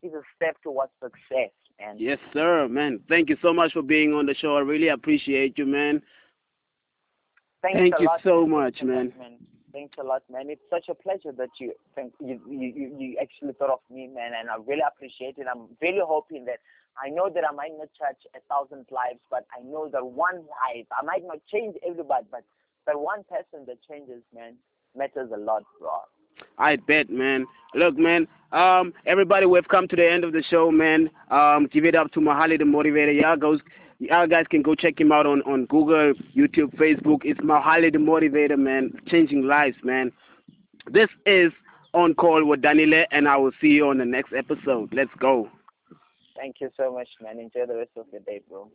is 0.02 0.14
a 0.14 0.22
step 0.36 0.58
towards 0.64 0.92
success. 1.02 1.52
And 1.80 2.00
yes, 2.00 2.20
sir, 2.34 2.68
man. 2.68 3.00
Thank 3.10 3.30
you 3.30 3.38
so 3.42 3.54
much 3.54 3.74
for 3.74 3.82
being 3.82 4.14
on 4.14 4.26
the 4.26 4.36
show. 4.36 4.58
I 4.58 4.62
really 4.62 4.90
appreciate 4.90 5.58
you, 5.58 5.66
man. 5.66 6.02
Thanks 7.62 7.80
Thank 7.80 7.96
you 8.00 8.06
lot. 8.08 8.22
so 8.24 8.46
much, 8.46 8.84
man. 8.84 9.14
man. 9.18 9.38
Thanks 9.72 9.96
a 10.00 10.04
lot, 10.04 10.22
man. 10.30 10.50
It's 10.50 10.62
such 10.70 10.86
a 10.90 10.94
pleasure 10.94 11.32
that 11.32 11.50
you 11.60 11.74
think 11.96 12.14
you, 12.20 12.40
you 12.48 12.74
you 12.76 12.96
you 13.00 13.18
actually 13.20 13.54
thought 13.54 13.72
of 13.72 13.80
me, 13.90 14.08
man, 14.08 14.32
and 14.40 14.50
I 14.50 14.58
really 14.58 14.84
appreciate 14.86 15.36
it. 15.40 15.48
I'm 15.50 15.66
really 15.82 16.04
hoping 16.04 16.46
that 16.46 16.60
I 17.02 17.10
know 17.10 17.30
that 17.34 17.44
I 17.50 17.52
might 17.56 17.72
not 17.76 17.90
touch 17.98 18.22
a 18.36 18.40
thousand 18.52 18.86
lives, 18.92 19.20
but 19.32 19.48
I 19.58 19.64
know 19.64 19.90
that 19.90 20.06
one 20.06 20.46
life 20.46 20.86
I 20.92 21.04
might 21.04 21.24
not 21.26 21.40
change 21.52 21.76
everybody, 21.88 22.28
but 22.30 22.44
that 22.86 23.00
one 23.00 23.24
person 23.24 23.66
that 23.66 23.82
changes, 23.90 24.22
man, 24.36 24.56
matters 24.96 25.32
a 25.34 25.40
lot, 25.40 25.64
bro. 25.80 25.90
I 26.58 26.76
bet, 26.76 27.10
man. 27.10 27.46
Look, 27.76 27.98
man. 27.98 28.28
Um, 28.52 28.94
everybody, 29.06 29.48
we've 29.48 29.68
come 29.68 29.88
to 29.88 29.96
the 29.96 30.10
end 30.10 30.24
of 30.24 30.32
the 30.32 30.44
show, 30.44 30.70
man. 30.72 31.10
Um, 31.32 31.68
give 31.72 31.86
it 31.86 31.96
up 31.96 32.12
to 32.14 32.20
Mohale 32.20 32.60
the 32.60 32.66
Motivator. 32.66 33.20
Y'all 33.20 33.36
goes, 33.36 33.60
y'all 33.98 34.28
guys 34.28 34.46
can 34.50 34.62
go 34.62 34.76
check 34.76 35.00
him 35.00 35.12
out 35.12 35.26
on 35.26 35.42
on 35.44 35.66
Google, 35.66 36.14
YouTube, 36.36 36.76
Facebook. 36.76 37.22
It's 37.24 37.40
Mohale 37.40 37.92
the 37.92 37.98
Motivator, 37.98 38.58
man. 38.58 38.92
Changing 39.08 39.44
lives, 39.48 39.78
man. 39.84 40.12
This 40.92 41.10
is 41.26 41.52
on 41.94 42.14
call 42.14 42.46
with 42.46 42.62
Danile, 42.62 43.06
and 43.12 43.28
I 43.28 43.38
will 43.38 43.54
see 43.60 43.70
you 43.70 43.88
on 43.88 43.98
the 43.98 44.06
next 44.06 44.34
episode. 44.34 44.94
Let's 44.94 45.12
go. 45.20 45.50
Thank 46.36 46.58
you 46.62 46.70
so 46.78 46.94
much, 46.94 47.08
man. 47.22 47.40
Enjoy 47.40 47.66
the 47.66 47.78
rest 47.78 47.92
of 47.96 48.06
your 48.12 48.22
day, 48.22 48.42
bro. 48.50 48.70